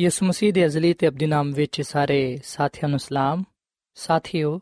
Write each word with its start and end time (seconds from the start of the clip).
ਯਿਸੂ 0.00 0.26
ਮਸੀਹ 0.26 0.52
ਦੇ 0.52 0.66
ਅਜ਼ਲੀ 0.66 0.94
ਤੇ 0.94 1.08
ਅਬਦੀ 1.08 1.26
ਨਾਮ 1.26 1.52
ਵਿੱਚ 1.52 1.80
ਸਾਰੇ 1.80 2.38
ਸਾਥੀਆਂ 2.44 2.88
ਨੂੰ 2.88 2.98
ਸਲਾਮ। 2.98 3.44
ਸਾਥੀਓ, 3.94 4.60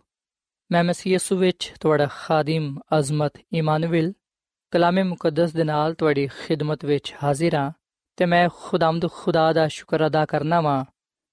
ਮੈਂ 0.72 0.84
ਮਸੀਹ 0.84 1.12
ਯਿਸੂ 1.12 1.36
ਵਿੱਚ 1.36 1.72
ਤੁਹਾਡਾ 1.80 2.06
ਖਾਦਮ 2.06 2.78
ਅਜ਼ਮਤ 2.98 3.32
ਇਮਾਨੁਅਲ 3.52 4.12
ਕਲਾਮੇ 4.70 5.02
ਮੁਕੱਦਸ 5.02 5.52
ਦੇ 5.52 5.64
ਨਾਲ 5.64 5.94
ਤੁਹਾਡੀ 5.94 6.26
ਖਿਦਮਤ 6.26 6.84
ਵਿੱਚ 6.84 7.14
ਹਾਜ਼ਰ 7.24 7.54
ਹਾਂ 7.54 7.72
ਤੇ 8.16 8.26
ਮੈਂ 8.26 8.48
ਖੁਦਾਮਦ 8.56 9.10
ਖੁਦਾ 9.10 9.52
ਦਾ 9.52 9.68
ਸ਼ੁਕਰ 9.68 10.06
ਅਦਾ 10.06 10.26
ਕਰਨਾ 10.26 10.60
ਵਾਂ 10.60 10.84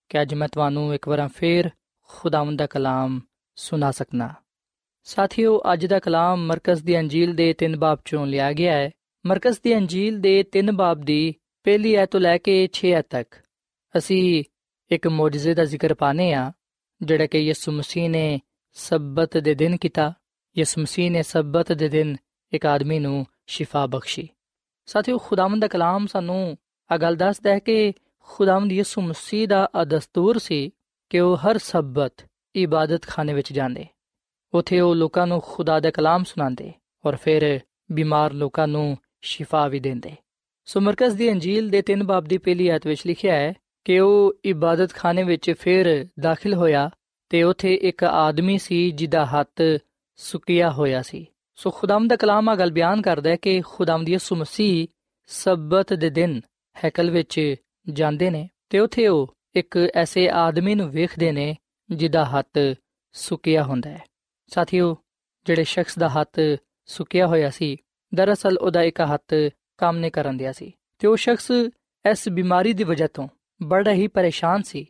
ਕਿ 0.09 0.21
ਅੱਜ 0.21 0.33
ਮੈਂ 0.33 0.47
ਤੁਹਾਨੂੰ 0.47 0.94
ਇੱਕ 0.94 1.07
ਵਾਰ 1.07 1.27
ਫੇਰ 1.27 1.69
ਖੁਦਾਵੰਦ 2.01 2.59
ਦਾ 2.59 2.67
ਕਲਾਮ 2.67 3.21
ਸੁਣਾ 3.55 3.91
ਸਕਣਾ 3.91 4.33
ਸਾਥੀਓ, 5.03 5.61
ਅੱਜ 5.73 5.85
ਦਾ 5.85 5.99
ਕਲਾਮ 5.99 6.45
ਮਰਕਜ਼ 6.45 6.83
ਦੀ 6.83 6.99
ਅੰਜੀਲ 6.99 7.35
ਦੇ 7.35 7.53
3 7.53 7.75
ਬਾਬ 7.77 7.99
ਚੋਂ 8.05 8.27
ਲਿਆ 8.27 8.53
ਗਿਆ 8.53 8.73
ਹੈ। 8.73 8.91
ਮਰਕਜ਼ 9.25 9.59
ਦੀ 9.63 9.75
ਅੰਜੀਲ 9.75 10.19
ਦੇ 10.19 10.44
3 10.51 10.71
ਬਾਬ 10.71 11.01
ਦੀ 11.01 11.35
ਪਹਿਲੀ 11.63 11.95
ਐਤ 11.95 12.11
ਤੋਂ 12.11 12.19
ਲੈ 12.19 12.38
ਕੇ 12.38 12.69
6 12.73 12.89
ਐਤ 12.89 13.07
ਤੱਕ 13.09 13.46
ਅਸੀਂ 13.98 14.44
ਇੱਕ 14.92 15.07
ਮੌਜੂਜ਼ੇ 15.07 15.54
ਦਾ 15.54 15.66
ਜ਼ਿਕਰ 15.66 15.94
ਪਾਨੇ 15.94 16.34
ਆ 16.34 16.51
ਜਿਹੜਾ 17.01 17.25
ਕਿ 17.25 17.38
ਯਿਸੂ 17.38 17.72
ਮਸੀਹ 17.72 18.10
ਨੇ 18.10 18.39
ਸਬਤ 18.74 19.38
ਦੇ 19.38 19.54
ਦਿਨ 19.54 19.78
ਕੀਤਾ। 19.78 20.13
ਯਿਸੂ 20.57 20.81
ਮਸੀਹ 20.81 21.12
ਨੇ 21.12 21.24
ਸਬਤ 21.24 21.72
ਦੇ 21.72 21.89
ਦਿਨ 21.89 22.16
ਇੱਕ 22.54 22.66
ਆਦਮੀ 22.66 23.00
ਨੂੰ 23.00 23.25
ਸ਼ਿਫਾ 23.48 23.86
ਬਖਸ਼ੀ। 23.86 24.30
ਸਾਥੀਓ, 24.86 25.18
ਖੁਦਾਵੰਦ 25.18 25.62
ਦਾ 25.62 25.68
ਕਲਾਮ 25.68 26.07
ਸਾਨੂੰ 26.07 26.57
ਆ 26.92 26.98
ਗੱਲ 26.98 27.16
ਦੱਸਦਾ 27.16 27.50
ਹੈ 27.50 27.60
ਕਿ 27.60 27.94
ਖੁਦਾਵੰਦ 28.19 28.72
ਯਿਸੂ 28.72 29.01
ਮਸੀਹ 29.01 29.48
ਦਾ 29.48 29.69
ਦਸਤੂਰ 29.84 30.38
ਸੀ 30.38 30.69
ਕਿ 31.10 31.19
ਉਹ 31.19 31.38
ਹਰ 31.38 31.57
ਸਬਤ 31.57 32.13
ਇਬਾਦਤ 32.56 33.01
ਖਾਨੇ 33.01 33.33
ਵਿੱਚ 33.33 33.54
ਜਾਂਦੇ। 33.54 33.86
ਉਥੇ 34.54 34.80
ਉਹ 34.80 34.95
ਲੋਕਾਂ 34.95 35.28
ਨੂੰ 35.28 35.42
ਖੁਦਾ 35.45 35.80
ਦਾ 35.80 35.92
ਕਲਾਮ 35.92 36.24
ਸੁਣਾਉਂਦੇ 36.24 36.74
ਔਰ 37.06 37.16
ਫਿਰ 37.16 37.60
ਬਿਮਾਰ 37.92 38.33
ਲੋਕਾਂ 38.33 38.68
ਨੂੰ 38.68 38.98
ਸ਼ਿਫਾ 39.22 39.68
ਵੀ 39.68 39.80
ਦਿੰਦੇ। 39.80 40.16
ਸੋ 40.66 40.80
ਮਰਕਜ਼ 40.80 41.18
ਦੀ 41.18 41.31
ਅੰਜੀਲ 41.31 41.69
ਦੇ 41.69 41.81
3 41.81 42.04
ਬਾਬ 42.04 42.25
ਦੀ 42.25 42.38
ਪਹਿਲੀ 42.38 42.68
ਆਇਤ 42.68 42.88
ਵਿੱਚ 42.88 43.07
ਲਿਖਿਆ 43.07 43.36
ਹੈ 43.36 43.54
ਕਿ 43.88 44.00
ਉਹ 44.00 44.34
ਇਬਾਦਤ 44.45 44.94
ਖਾਨੇ 44.94 45.24
ਵਿੱਚ 45.24 45.54
ਫਿਰ 45.60 46.07
ਦਾਖਲ 46.19 46.54
ਹੋਇਆ 46.54 46.89
ਤੇ 47.30 47.44
ਉਥੇ 47.44 47.75
ਇੱਕ 47.75 48.04
ਆਦਮੀ 48.04 48.57
ਸੀ 48.57 48.92
ਜਿਹਦਾ 48.92 49.25
ਹੱਥ 49.25 49.62
ਸੁੱਕਿਆ 50.16 50.72
ਹੋਇਆ 50.72 51.01
ਸੀ। 51.01 51.28
ਸੋ 51.56 51.72
ਖੁਦਾਮ 51.72 52.07
ਦਾ 52.07 52.16
ਕਲਾਮ 52.16 52.50
ਆ 52.50 52.56
ਗੱਲ 52.56 52.72
ਬਿਆਨ 52.72 53.01
ਕਰਦਾ 53.01 53.30
ਹੈ 53.30 53.36
ਕਿ 53.36 53.62
ਖੁਦਾਮ 53.62 54.06
ਦੀ 54.06 54.12
ਯਿਸੂ 54.12 54.36
ਮਸੀਹ 54.36 54.88
ਸਬਤ 55.28 55.94
ਦੇ 55.94 56.10
ਦਿਨ 56.10 56.42
ਹੈਕਲ 56.84 57.12
ਵਿੱਚ 57.12 57.56
ਜਾਂਦੇ 57.89 58.30
ਨੇ 58.30 58.50
ਤੇ 58.69 58.80
ਉਥੇ 58.80 59.07
ਉਹ 59.07 59.34
ਇੱਕ 59.56 59.90
ਐਸੇ 59.95 60.30
ਆਦਮੀ 60.30 60.75
ਨੂੰ 60.75 60.90
ਵੇਖਦੇ 60.90 61.31
ਨੇ 61.31 61.57
ਜਿਹਦਾ 61.92 62.25
ਹੱਥ 62.25 62.60
ਸੁੱਕਿਆ 63.13 63.63
ਹੁੰਦਾ 63.63 63.90
ਹੈ। 63.90 64.04
ਸਾਥੀਓ, 64.48 64.98
ਜਿਹੜੇ 65.45 65.63
ਸ਼ਖਸ 65.63 65.98
ਦਾ 65.98 66.10
ਹੱਥ 66.10 66.40
ਸੁੱਕਿਆ 66.86 67.28
ਹੋਇਆ 67.28 67.50
ਸੀ, 67.50 67.78
ਦਰਅਸਲ 68.16 68.57
ਉਹਦਾ 68.57 68.81
ਇੱਕ 68.81 69.01
ਹੱਥ 69.01 69.33
ਕੰਮ 69.78 69.98
ਨਹੀਂ 69.98 70.12
ਕਰਨ 70.12 70.38
ਦਿਆ 70.38 70.51
ਸੀ 70.51 70.74
ਤੇ 71.00 71.07
ਉਹ 71.07 71.18
ਸ਼ਖਸ 71.18 71.51
ਇਸ 72.12 72.30
ਬਿਮਾਰੀ 72.30 72.74
ਦੀ 72.74 72.83
ਵਜ੍ਹਾ 72.83 73.07
ਤੋਂ 73.07 73.28
ਬੜਾ 73.62 73.92
ਹੀ 73.92 74.07
ਪਰੇਸ਼ਾਨ 74.07 74.62
ਸੀ 74.62 74.86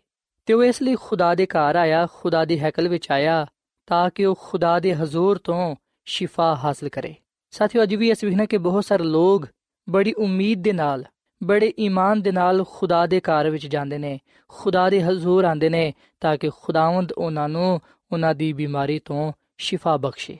ਤੇ 0.45 0.53
ਉਹ 0.53 0.63
ਇਸ 0.63 0.81
ਲਈ 0.81 0.95
ਖੁਦਾ 0.95 1.35
ਦੇ 1.35 1.45
ਘਰ 1.45 1.75
ਆਇਆ, 1.75 2.07
ਖੁਦਾ 2.13 2.45
ਦੀ 2.45 2.59
ਹੈਕਲ 2.59 2.87
ਵਿੱਚ 2.87 3.11
ਆਇਆ 3.11 3.45
ਤਾਂ 3.87 4.09
ਕਿ 4.09 4.25
ਉਹ 4.25 4.39
ਖੁਦਾ 4.41 4.79
ਦੇ 4.79 4.95
ਹਜ਼ੂਰ 4.95 5.37
ਤੋਂ 5.37 5.75
ਸ਼ਿਫਾ 6.05 6.55
ਹਾਸਲ 6.55 6.89
ਕਰੇ। 6.89 7.15
ਸਾਥੀਓ, 7.51 7.83
ਅੱਜ 7.83 7.95
ਵੀ 7.95 8.11
ਅਸੀਂ 8.13 8.27
ਵੇਖਣਾ 8.27 8.45
ਕਿ 8.45 8.57
ਬਹੁਤ 8.57 8.85
ਸਾਰੇ 8.85 9.03
ਲੋਕ 9.03 9.47
ਬੜੀ 9.89 10.13
ਉਮੀਦ 10.13 10.63
ਦੇ 10.63 10.71
ਨਾਲ, 10.71 11.03
ਬੜੇ 11.43 11.73
ਈਮਾਨ 11.79 12.21
ਦੇ 12.21 12.31
ਨਾਲ 12.31 12.63
ਖੁਦਾ 12.69 13.05
ਦੇ 13.05 13.19
ਘਰ 13.19 13.49
ਵਿੱਚ 13.49 13.67
ਜਾਂਦੇ 13.67 13.97
ਨੇ, 13.97 14.19
ਖੁਦਾ 14.47 14.89
ਦੇ 14.89 15.03
ਹਜ਼ੂਰ 15.03 15.43
ਆਉਂਦੇ 15.43 15.69
ਨੇ 15.69 15.93
ਤਾਂ 16.21 16.37
ਕਿ 16.37 16.49
ਖੁਦਾਵੰਦ 16.61 17.11
ਉਹਨਾਂ 17.11 17.49
ਨੂੰ 17.49 17.81
ਉਹਨਾਂ 18.11 18.35
ਦੀ 18.35 18.53
ਬਿਮਾਰੀ 18.53 18.99
ਤੋਂ 18.99 19.33
ਸ਼ਿਫਾ 19.57 19.97
ਬਖਸ਼ੇ। 19.97 20.37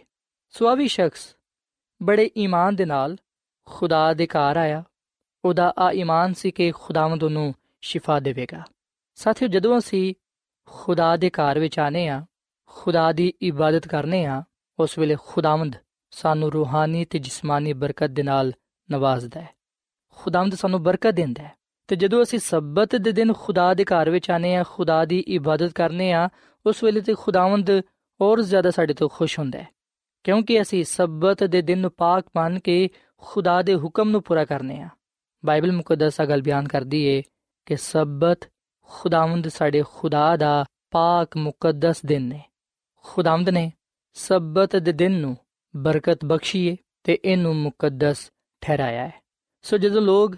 ਸੋ 0.49 0.85
ਸ਼ਖਸ 0.87 1.35
ਬੜੇ 2.03 2.29
ਈਮਾਨ 2.37 2.75
ਦੇ 2.75 2.85
ਨਾਲ 2.85 3.17
ਖੁਦਾ 3.65 4.13
ਦੇ 4.13 4.27
ਘਰ 4.27 4.57
ਆਇਆ। 4.57 4.83
ਉਹਦਾ 5.45 5.73
ਆ 5.79 5.91
ਈਮਾਨ 5.91 6.33
ਸੀ 6.33 6.51
ਕਿ 6.51 6.71
ਖੁਦਾਵੰਦ 6.71 7.23
ਉਹਨੂੰ 7.23 7.53
ਸ਼ਿਫਾ 7.87 8.19
ਦੇਵੇਗਾ। 8.19 8.63
ਸਾਥੀਓ, 9.15 9.47
ਜਦੋਂ 9.47 9.79
ਅਸੀਂ 9.79 10.13
ਖੁਦਾ 10.65 11.17
ਦੇ 11.17 11.29
ਘਰ 11.29 11.59
ਵਿੱਚ 11.59 11.79
ਆਨੇ 11.79 12.07
ਆ 12.07 12.25
ਖੁਦਾ 12.65 13.11
ਦੀ 13.11 13.33
ਇਬਾਦਤ 13.41 13.87
ਕਰਨੇ 13.87 14.25
ਆ 14.25 14.43
ਉਸ 14.79 14.97
ਵੇਲੇ 14.97 15.17
ਖੁਦਾਵੰਦ 15.25 15.75
ਸਾਨੂੰ 16.11 16.51
ਰੂਹਾਨੀ 16.51 17.05
ਤੇ 17.05 17.19
ਜਿਸਮਾਨੀ 17.19 17.73
ਬਰਕਤ 17.73 18.09
ਦੇ 18.09 18.23
ਨਾਲ 18.23 18.53
ਨਵਾਜ਼ਦਾ 18.91 19.41
ਹੈ। 19.41 19.49
ਖੁਦਾਵੰਦ 20.11 20.55
ਸਾਨੂੰ 20.55 20.83
ਬਰਕਤ 20.83 21.11
ਦਿੰਦਾ 21.11 21.43
ਹੈ। 21.43 21.55
ਤੇ 21.87 21.95
ਜਦੋਂ 21.95 22.23
ਅਸੀਂ 22.23 22.39
ਸਬਤ 22.39 22.95
ਦੇ 22.95 23.11
ਦਿਨ 23.11 23.33
ਖੁਦਾ 23.33 23.73
ਦੇ 23.73 23.85
ਘਰ 23.85 24.09
ਵਿੱਚ 24.09 24.31
ਆਨੇ 24.31 24.55
ਆ 24.55 24.63
ਖੁਦਾ 24.69 25.05
ਦੀ 25.05 25.19
ਇਬਾਦਤ 25.19 25.73
ਕਰਨੇ 25.73 26.11
ਆ 26.11 26.29
ਉਸ 26.65 26.83
ਵੇਲੇ 26.83 27.01
ਤੇ 27.01 27.13
ਖੁਦਾਵੰਦ 27.13 27.69
ਹੋਰ 28.21 28.41
ਜ਼ਿਆਦਾ 28.41 28.71
ਸਾਡੇ 28.71 28.93
ਤੋਂ 28.93 29.09
ਖੁਸ਼ 29.09 29.39
ਹੁੰਦਾ 29.39 29.59
ਹੈ। 29.59 29.67
ਕਿਉਂਕਿ 30.23 30.61
ਅਸੀਂ 30.61 30.83
ਸਬਤ 30.83 31.43
ਦੇ 31.43 31.61
ਦਿਨ 31.61 31.79
ਨੂੰ 31.79 31.91
ਪਾਕ 31.91 32.25
ਮੰਨ 32.35 32.59
ਕੇ 32.59 32.89
ਖੁਦਾ 33.17 33.61
ਦੇ 33.61 33.75
ਹੁਕਮ 33.75 34.09
ਨੂੰ 34.09 34.23
ਪੂਰਾ 34.23 34.45
ਕਰਨੇ 34.45 34.81
ਆ 34.81 34.89
ਬਾਈਬਲ 35.45 35.71
ਮੁਕੱਦਸ 35.71 36.21
ਗੱਲ 36.21 36.41
ਬਿਆਨ 36.41 36.67
ਕਰਦੀ 36.67 37.03
ਏ 37.03 37.23
ਕਿ 37.67 37.75
ਸਬਤ 37.75 38.49
ਖੁਦਾਵੰਦ 38.81 39.47
ਸਾਡੇ 39.47 39.83
ਖੁਦਾ 39.93 40.37
ਦਾ 40.37 40.65
ਪਾਕ 40.91 41.37
ਮੁਕੱਦਸ 41.37 42.05
ਦਿਨ 42.05 42.21
ਨੇ। 42.21 42.43
ਖੁਦਾਵੰਦ 43.03 43.49
ਨੇ 43.49 43.73
ਸਬਤ 44.13 44.75
ਦੇ 44.75 44.91
ਦਿਨ 44.91 45.11
ਨੂੰ 45.11 45.37
ਬਰਕਤ 45.75 46.25
ਬਖਸ਼ੀਏ 46.25 46.77
ਤੇ 47.03 47.19
ਇਹਨੂੰ 47.25 47.55
ਮੁਕੱਦਸ 47.55 48.31
ਠਹਿਰਾਇਆ 48.61 49.07
ਹੈ। 49.07 49.13
ਸੋ 49.61 49.77
ਜਦੋਂ 49.77 50.01
ਲੋਕ 50.01 50.35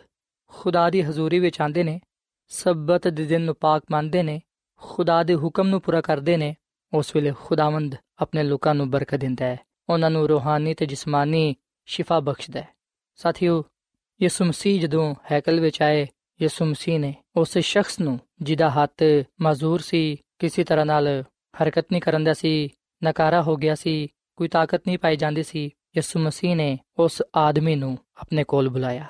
ਖੁਦਾ 0.47 0.89
ਦੀ 0.89 1.01
ਹਜ਼ੂਰੀ 1.01 1.39
ਵਿੱਚ 1.39 1.61
ਆਉਂਦੇ 1.61 1.83
ਨੇ, 1.83 2.01
ਸਬਤ 2.47 3.07
ਦੇ 3.07 3.25
ਦਿਨ 3.25 3.41
ਨੂੰ 3.41 3.55
ਪਾਕ 3.55 3.83
ਮੰਨਦੇ 3.91 4.23
ਨੇ, 4.23 4.41
ਖੁਦਾ 4.77 5.23
ਦੇ 5.23 5.35
ਹੁਕਮ 5.35 5.67
ਨੂੰ 5.67 5.81
ਪੂਰਾ 5.81 6.01
ਕਰਦੇ 6.01 6.37
ਨੇ, 6.37 6.55
ਉਸ 6.93 7.15
ਵੇਲੇ 7.15 7.33
ਖੁਦਾਵੰਦ 7.43 7.95
ਆਪਣੇ 8.17 8.43
ਲੋਕਾਂ 8.43 8.75
ਨੂੰ 8.75 8.89
ਬਰਕਤ 8.89 9.15
ਦਿੰਦਾ 9.15 9.45
ਹੈ। 9.45 9.59
ਉਹਨਾਂ 9.89 10.09
ਨੂੰ 10.09 10.27
ਰੂਹਾਨੀ 10.27 10.73
ਤੇ 10.73 10.85
ਜਿਸਮਾਨੀ 10.85 11.55
ਸ਼ਿਫਾ 11.85 12.19
ਬਖਸ਼ਦਾ 12.19 12.61
ਹੈ। 12.61 12.67
ਸਾਥੀਓ, 13.15 13.63
ਯਿਸੂ 14.21 14.45
ਮਸੀਹ 14.45 14.81
ਜਦੋਂ 14.81 15.15
ਹੈਕਲ 15.31 15.59
ਵਿੱਚ 15.59 15.81
ਆਏ 15.81 16.07
ਯਿਸੂ 16.41 16.65
ਮਸੀਹ 16.65 16.99
ਨੇ 16.99 17.15
ਉਸ 17.35 17.57
ਸ਼ਖਸ 17.57 17.99
ਨੂੰ, 17.99 18.19
ਜਿਹਦਾ 18.41 18.69
ਹੱਥ 18.69 19.03
ਮਜ਼ਦੂਰ 19.41 19.79
ਸੀ, 19.79 20.15
ਕਿਸੇ 20.39 20.63
ਤਰ੍ਹਾਂ 20.63 20.85
ਨਾਲ 20.85 21.23
ਹਰਕਤ 21.63 21.85
ਨਹੀਂ 21.91 22.01
ਕਰਨ 22.01 22.23
ਦਾ 22.23 22.33
ਸੀ, 22.33 22.69
ਨਕਾਰਾ 23.03 23.41
ਹੋ 23.41 23.55
ਗਿਆ 23.55 23.75
ਸੀ, 23.75 24.07
ਕੋਈ 24.35 24.47
ਤਾਕਤ 24.47 24.81
ਨਹੀਂ 24.87 24.97
ਪਾਈ 24.97 25.15
ਜਾਂਦੀ 25.15 25.43
ਸੀ, 25.43 25.65
ਯਿਸੂ 25.65 26.19
ਮਸੀਹ 26.19 26.55
ਨੇ 26.55 26.79
ਉਸ 26.97 27.23
ਆਦਮੀ 27.35 27.75
ਨੂੰ 27.75 27.97
ਆਪਣੇ 28.17 28.43
ਕੋਲ 28.43 28.69
ਬੁਲਾਇਆ। 28.69 29.05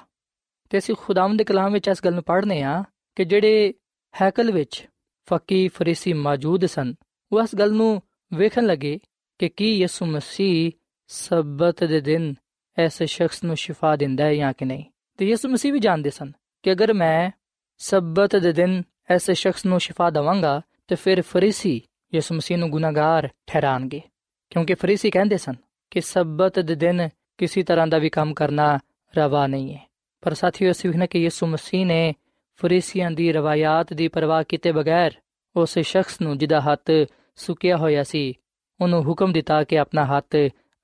ਤੇ 0.69 0.77
ਅਸੀਂ 0.77 0.95
ਖੁਦਾਵੰਦ 0.99 1.37
ਦੇ 1.37 1.43
ਕਲਾਮ 1.43 1.73
ਵਿੱਚ 1.73 1.87
ਇਸ 1.87 2.05
ਗੱਲ 2.05 2.13
ਨੂੰ 2.13 2.23
ਪੜ੍ਹਨੇ 2.23 2.61
ਆ 2.61 2.83
ਕਿ 3.15 3.25
ਜਿਹੜੇ 3.25 3.73
ਹੈਕਲ 4.21 4.51
ਵਿੱਚ 4.51 4.87
ਫਕੀ 5.29 5.67
ਫਰੀਸੀ 5.67 6.13
ਮੌਜੂਦ 6.13 6.65
ਸਨ, 6.65 6.93
ਉਹ 7.31 7.41
ਇਸ 7.41 7.55
ਗੱਲ 7.55 7.73
ਨੂੰ 7.73 8.01
ਵੇਖਣ 8.33 8.65
ਲੱਗੇ 8.65 8.99
ਕਿ 9.39 9.49
ਕੀ 9.49 9.79
ਯਿਸੂ 9.79 10.05
ਮਸੀਹ 10.05 10.71
ਸਬਤ 11.07 11.83
ਦੇ 11.83 12.01
ਦਿਨ 12.01 12.35
ਐਸੇ 12.77 13.05
ਸ਼ਖਸ 13.05 13.43
ਨੂੰ 13.43 13.55
ਸ਼ਿਫਾ 13.55 13.95
ਦਿੰਦਾ 13.95 14.23
ਹੈ 14.23 14.33
ਜਾਂ 14.33 14.53
ਕਿ 14.53 14.65
ਨਹੀਂ। 14.65 14.83
ਤੇ 15.17 15.25
ਯਿਸੂ 15.25 15.49
ਮਸੀਹ 15.49 15.73
ਵੀ 15.73 15.79
ਜਾਣਦੇ 15.79 16.09
ਸਨ 16.09 16.31
ਕਿ 16.63 16.71
ਅਗਰ 16.71 16.93
ਮੈਂ 16.93 17.31
ਸਬਤ 17.77 18.35
ਦੇ 18.35 18.53
ਦਿਨ 18.53 18.83
ਐਸੇ 19.09 19.33
ਸ਼ਖਸ 19.33 19.65
ਨੂੰ 19.65 19.79
ਸ਼ਿਫਾ 19.79 20.09
ਦਵਾਂਗਾ, 20.09 20.61
ਤੇ 20.87 20.95
ਫਿਰ 20.95 21.21
ਫਰੀਸੀ 21.21 21.81
ਯਿਸੂ 22.15 22.35
ਮਸੀਹ 22.35 22.57
ਨੂੰ 22.57 22.69
ਗੁਨਾਹਗਾਰ 22.69 23.29
ਠਹਿਰਾਣਗੇ। 23.47 24.01
ਕਿਉਂਕਿ 24.49 24.73
ਫਰੀਸੀ 24.73 25.11
ਕਹਿੰਦੇ 25.11 25.37
ਸਨ 25.37 25.53
ਕਿ 25.91 26.01
ਸਬਤ 26.01 26.59
ਦੇ 26.59 26.75
ਦਿਨ 26.75 27.09
ਕਿਸੇ 27.37 27.63
ਤਰ੍ਹਾਂ 27.63 27.87
ਦਾ 27.87 27.97
ਵੀ 27.97 28.09
ਕੰਮ 28.09 28.33
ਕਰਨਾ 28.33 28.79
ਰਵਾ 29.17 29.47
ਨਹੀਂ 29.47 29.73
ਹੈ। 29.73 29.89
ਪਰ 30.21 30.33
ਸਾਥੀਓ, 30.33 30.71
ਅਸੀਂ 30.71 30.89
ਵੇਖਣਾ 30.89 31.05
ਕਿ 31.05 31.19
ਯਿਸੂ 31.19 31.47
ਮਸੀਹ 31.47 31.85
ਨੇ 31.85 32.13
ਫਰੀਸੀਆਂ 32.55 33.11
ਦੀ 33.11 33.33
ਰਵਾਇਤ 33.33 33.93
ਦੀ 33.93 34.07
ਪਰਵਾਹ 34.07 34.43
ਕੀਤੇ 34.43 34.71
ਬਗੈਰ 34.71 35.11
ਉਸ 35.55 35.79
ਸ਼ਖਸ 35.79 36.21
ਨੂੰ 36.21 36.37
ਜਿਹਦਾ 36.37 36.61
ਹੱਥ 36.61 36.91
ਸੁੱਕਿਆ 37.35 37.77
ਹੋਇਆ 37.77 38.03
ਸੀ, 38.03 38.33
ਉਹਨੂੰ 38.81 39.03
ਹੁਕਮ 39.03 39.31
ਦਿੱਤਾ 39.31 39.63
ਕਿ 39.63 39.79
ਆਪਣਾ 39.79 40.05
ਹੱਥ 40.05 40.35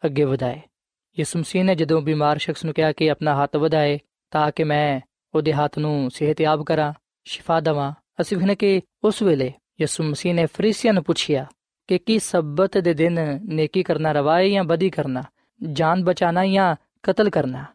ਅੱਗੇ 0.06 0.24
ਵਧਾਏ। 0.24 0.62
ਯਿਸੂ 1.20 1.40
ਮਸੀਹ 1.40 1.64
ਨੇ 1.64 1.76
ਜਦੋਂ 1.76 2.02
ਬਿਮਾਰ 2.02 2.38
ਸ਼ਖਸ 2.38 2.66
ਨੂੰ 2.66 2.74
ਕਿਹਾ 2.74 2.92
ਕਿ 2.92 3.12
ਆਪਣਾ 3.12 3.44
ਹੱਥ 3.44 3.56
ਵਧਾਏ 3.56 4.00
ਤਾਂ 4.32 4.52
ਕਿ 4.56 4.64
ਮੈਂ 4.64 5.02
ਉਹਦੇ 5.36 5.54
ਹੱਥ 5.54 5.80
ਨੂੰ 5.80 6.12
ਸਿਹਤਯਾਬ 6.12 6.64
ਕਰਾਂ, 6.64 6.94
ਸ਼ਿਫਾ 7.26 7.60
ਦਵਾਂ। 7.60 7.94
ਅਸੀਂ 8.22 8.38
ਵੇਖਨੇ 8.38 8.56
ਕਿ 8.56 8.82
ਉਸ 9.04 9.22
ਵੇਲੇ 9.22 9.54
ਯਿਸੂ 9.82 10.04
ਮਸੀਹ 10.04 10.34
ਨੇ 10.34 10.46
ਫਰੀਸੀਆਂ 10.46 10.94
ਨੂੰ 10.94 11.04
ਪੁੱਛਿਆ 11.04 11.46
ਕਿ 11.88 11.98
ਕੀ 11.98 12.20
ਸਬਤ 12.20 12.78
ਦੇ 12.78 12.94
ਦਿਨ 12.94 13.40
ਨੇਕੀ 13.44 13.84
ਕਰਨਾ 13.84 14.12
ਰਵਾ 14.12 14.38
ਹੈ 14.38 14.50
ਜਾਂ 14.50 14.64
ਬਦੀ 14.64 14.90
ਕਰਨਾ, 14.90 15.24
ਜਾਨ 15.72 16.04
ਬਚਾਣਾ 16.04 16.46
ਜਾਂ 16.46 16.76
ਕਤਲ 17.04 17.30
ਕਰਨਾ? 17.30 17.66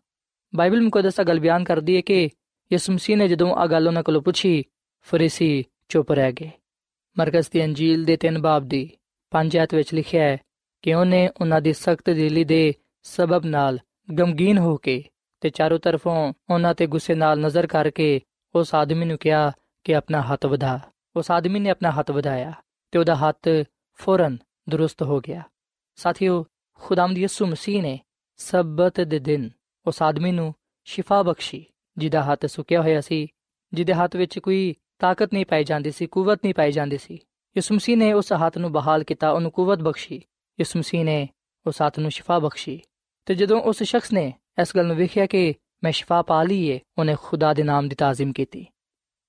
ਬਾਈਬਲ 0.55 0.81
ਮੁਕੱਦਸ 0.81 1.21
ਗੱਲ 1.21 1.40
ਬਿਆਨ 1.40 1.64
ਕਰਦੀ 1.64 1.97
ਹੈ 1.97 2.00
ਕਿ 2.00 2.29
ਯਿਸੂ 2.73 2.93
ਮਸੀਹ 2.93 3.17
ਨੇ 3.17 3.29
ਜਦੋਂ 3.29 3.55
ਆ 3.55 3.67
ਗੱਲ 3.67 3.88
ਉਹਨਾਂ 3.88 4.02
ਕੋਲੋਂ 4.02 4.23
ਪੁੱਛੀ, 4.23 4.64
ਫਰੀਸੀ 5.00 5.64
ਚੁੱਪ 5.88 6.12
ਰਹਿ 6.12 6.33
ਗਏ। 6.33 6.50
ਮਰਕਸ 7.19 7.50
ਦੀ 7.50 7.64
ਅੰਜੀਲ 7.64 8.05
ਦੇ 8.05 8.17
3 8.17 8.38
ਬਾਬ 8.38 8.64
ਦੀ 8.64 8.90
5 9.31 9.57
ਆਇਤ 9.57 9.75
ਵਿੱਚ 9.75 9.95
ਲਿਖਿਆ 9.95 10.25
ਹੈ 10.25 10.38
ਕਿ 10.83 10.95
ਉਹਨੇ 10.95 11.31
ਉਹਨਾਂ 11.40 11.61
ਦੀ 11.61 11.73
ਸਖਤ 11.73 12.11
ਦਿਲੀ 12.11 12.45
ਦੇ 12.45 12.75
ਸਬਬ 13.02 13.47
ਨਾਲ 13.47 13.79
ਗਮਗੀਨ 14.19 14.59
ਹੋ 14.59 14.76
ਕੇ 14.76 15.05
ਤੇ 15.41 15.51
ਚਾਰੋਂ 15.51 15.79
ਤਰਫੋਂ 15.79 16.33
ਉਹਨਾਂ 16.51 16.75
ਤੇ 16.75 16.87
ਗੁੱਸੇ 16.87 17.15
ਨਾਲ 17.15 17.41
ਨਜ਼ਰ 17.41 17.67
ਕਰਕੇ 17.67 18.21
ਉਸ 18.55 18.75
ਆਦਮੀ 18.75 19.05
ਨੂੰ 19.05 19.19
ਕਿਹਾ 19.19 19.53
ਕਿ 19.85 19.95
ਆਪਣਾ 19.95 20.23
ਹੱਥ 20.23 20.47
ਵਧਾ। 20.47 20.81
ਉਸ 21.17 21.31
ਆਦਮੀ 21.31 21.61
ਨੇ 21.61 21.71
ਆਪਣਾ 21.71 21.91
ਹੱਥ 21.91 22.11
ਵਧਾਇਆ 22.11 22.53
ਤੇ 22.91 22.99
ਉਹਦਾ 22.99 23.17
ਹੱਥ 23.17 23.49
ਫੌਰਨ 23.95 24.39
ਦਰੁਸਤ 24.69 25.03
ਹੋ 25.03 25.21
ਗਿਆ। 25.21 25.43
ਸਾਥੀਓ 25.97 26.47
ਖੁਦਾਮਦ 26.75 27.19
ਯਿਸੂ 27.19 27.47
ਮਸੀਹ 27.47 27.83
ਨੇ 27.83 28.01
ਸਬਤ 28.37 29.01
ਦੇ 29.01 29.19
ਦਿਨ 29.19 29.51
ਉਸ 29.87 30.03
ਆਦਮੀ 30.03 30.33
ਨੂੰ 30.33 30.55
ਸ਼ਿਫਾ 30.85 31.23
ਬਖਸ਼ੀ, 31.23 31.67
ਜਿਹਦਾ 31.99 32.23
ਹੱਥ 32.23 32.47
ਸੁੱਕਿਆ 32.47 32.83
ਹੋਇਆ 32.83 33.01
ਸੀ, 33.01 33.27
ਜਿਹਦੇ 33.73 33.95
ਹੱਥ 33.95 34.17
ਵਿੱਚ 34.17 34.39
ਕੋਈ 34.39 34.75
ਤਾਕਤ 34.99 35.33
ਨਹੀਂ 35.33 35.47
ਪਾਈ 35.47 35.65
ਜਾਂਦੀ 35.65 35.91
ਸੀ, 35.91 36.07
ਕੂਵਤ 36.07 36.41
ਨਹੀਂ 36.45 36.55
ਪਾਈ 36.55 36.73
ਜਾਂਦੀ 36.73 36.99
ਸੀ। 36.99 37.15
ਯਿਸੂ 37.57 37.75
ਮਸੀਹ 37.75 37.97
ਨੇ 37.97 38.13
ਉਸ 38.13 38.33
ਹੱਥ 38.33 38.59
ਨੂੰ 38.59 38.73
ਬਹਾਲ 38.73 39.05
ਕੀਤਾ, 39.05 39.31
ਉਹਨੂੰ 39.31 39.51
ਕੂਵਤ 39.51 39.79
ਬਖਸ਼ੀ। 39.79 40.17
ਯਿਸੂ 40.61 40.79
ਮਸੀਹ 40.79 41.05
ਨੇ 41.05 41.29
ਉਸ 41.67 41.83
ਹੱਥ 41.83 41.99
ਨੂੰ 41.99 42.11
ਸ਼ਿਫਾ 42.11 42.39
ਬਖਸ਼ੀ। 42.39 42.83
ਤੇ 43.30 43.36
ਜਦੋਂ 43.36 43.62
ਉਸ 43.62 43.84
ਸ਼ਖਸ 43.84 44.14
ਨੇ 44.14 44.34
ਇਸ 44.62 44.75
ਗੱਲ 44.75 44.86
ਨੂੰ 44.86 44.96
ਵੇਖਿਆ 44.96 45.25
ਕਿ 45.25 45.54
ਮੈਂ 45.84 45.92
ਸ਼ਿਫਾ 45.92 46.22
ਪਾ 46.22 46.44
ਲਈ 46.44 46.68
ਏ 46.68 46.80
ਉਹਨੇ 47.00 47.16
ਖੁਦਾ 47.24 47.54
ਦੇ 47.54 47.64
ਨਾਮ 47.64 47.88
ਦੀ 47.88 47.96
ਤਾਜ਼ੀਮ 47.96 48.32
ਕੀਤੀ 48.32 48.66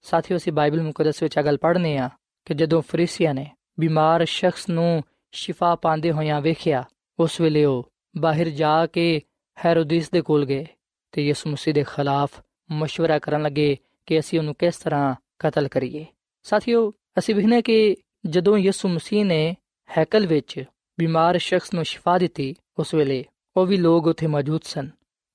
ਸਾਥੀਓ 0.02 0.36
ਅਸੀਂ 0.36 0.52
ਬਾਈਬਲ 0.52 0.82
ਮੁਕੱਦਸ 0.82 1.22
ਵਿੱਚ 1.22 1.36
ਇਹ 1.36 1.42
ਗੱਲ 1.42 1.56
ਪੜ੍ਹਨੇ 1.56 1.98
ਆ 1.98 2.10
ਕਿ 2.44 2.54
ਜਦੋਂ 2.54 2.82
ਫਰੀਸੀਆਂ 2.82 3.34
ਨੇ 3.34 3.46
ਬਿਮਾਰ 3.80 4.24
ਸ਼ਖਸ 4.24 4.68
ਨੂੰ 4.68 5.02
ਸ਼ਿਫਾ 5.32 5.74
ਪਾਉਂਦੇ 5.74 6.12
ਹੋਇਆਂ 6.12 6.40
ਵੇਖਿਆ 6.40 6.84
ਉਸ 7.20 7.40
ਵੇਲੇ 7.40 7.64
ਉਹ 7.64 7.90
ਬਾਹਰ 8.18 8.48
ਜਾ 8.48 8.86
ਕੇ 8.86 9.20
ਹੈਰੋਦਿਸ 9.64 10.10
ਦੇ 10.10 10.20
ਕੋਲ 10.20 10.44
ਗਏ 10.44 10.66
ਤੇ 11.12 11.26
ਯਿਸੂ 11.26 11.50
ਮਸੀਹ 11.50 11.74
ਦੇ 11.74 11.84
ਖਿਲਾਫ 11.84 12.40
مشورہ 12.82 13.18
ਕਰਨ 13.22 13.42
ਲੱਗੇ 13.42 13.76
ਕਿ 14.06 14.18
ਅਸੀਂ 14.18 14.38
ਉਹਨੂੰ 14.38 14.54
ਕਿਸ 14.54 14.76
ਤਰ੍ਹਾਂ 14.76 15.14
ਕਤਲ 15.38 15.68
ਕਰੀਏ 15.68 16.06
ਸਾਥੀਓ 16.42 16.92
ਅਸੀਂ 17.18 17.34
ਵੇਖਨੇ 17.34 17.62
ਕਿ 17.62 17.96
ਜਦੋਂ 18.26 18.58
ਯਿਸੂ 18.58 18.88
ਮਸੀਹ 18.88 19.24
ਨੇ 19.24 19.56
ਹੈਕਲ 19.98 20.26
ਵਿੱਚ 20.26 20.64
ਬਿਮਾਰ 20.98 21.38
ਸ਼ਖਸ 21.38 21.74
ਨੂੰ 21.74 21.84
ਸ਼ਿਫਾ 21.84 22.18
ਦਿੱਤੀ 22.18 22.54
ਉਸ 22.78 22.94
ਵੇਲੇ 22.94 23.24
ਉਹ 23.57 23.65
ਵੀ 23.65 23.77
ਲੋਕ 23.77 24.07
ਉੱਥੇ 24.07 24.27
ਮੌਜੂਦ 24.27 24.61
ਸਨ, 24.63 24.89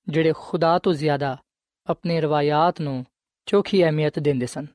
ਜਿਹੜੇ 0.09 0.33
ਖੁਦਾ 0.39 0.79
ਤੋਂ 0.79 0.93
ਜ਼ਿਆਦਾ 0.93 1.37
ਆਪਣੇ 1.87 2.21
ਰਵਾਇਤ 2.21 2.81
ਨੂੰ 2.81 3.05
ਚੋਖੀ 3.47 3.83
ਅਹਿਮੀਅਤ 3.85 4.19
ਦਿੰਦੇ 4.19 4.47
ਸਨ। 4.47 4.67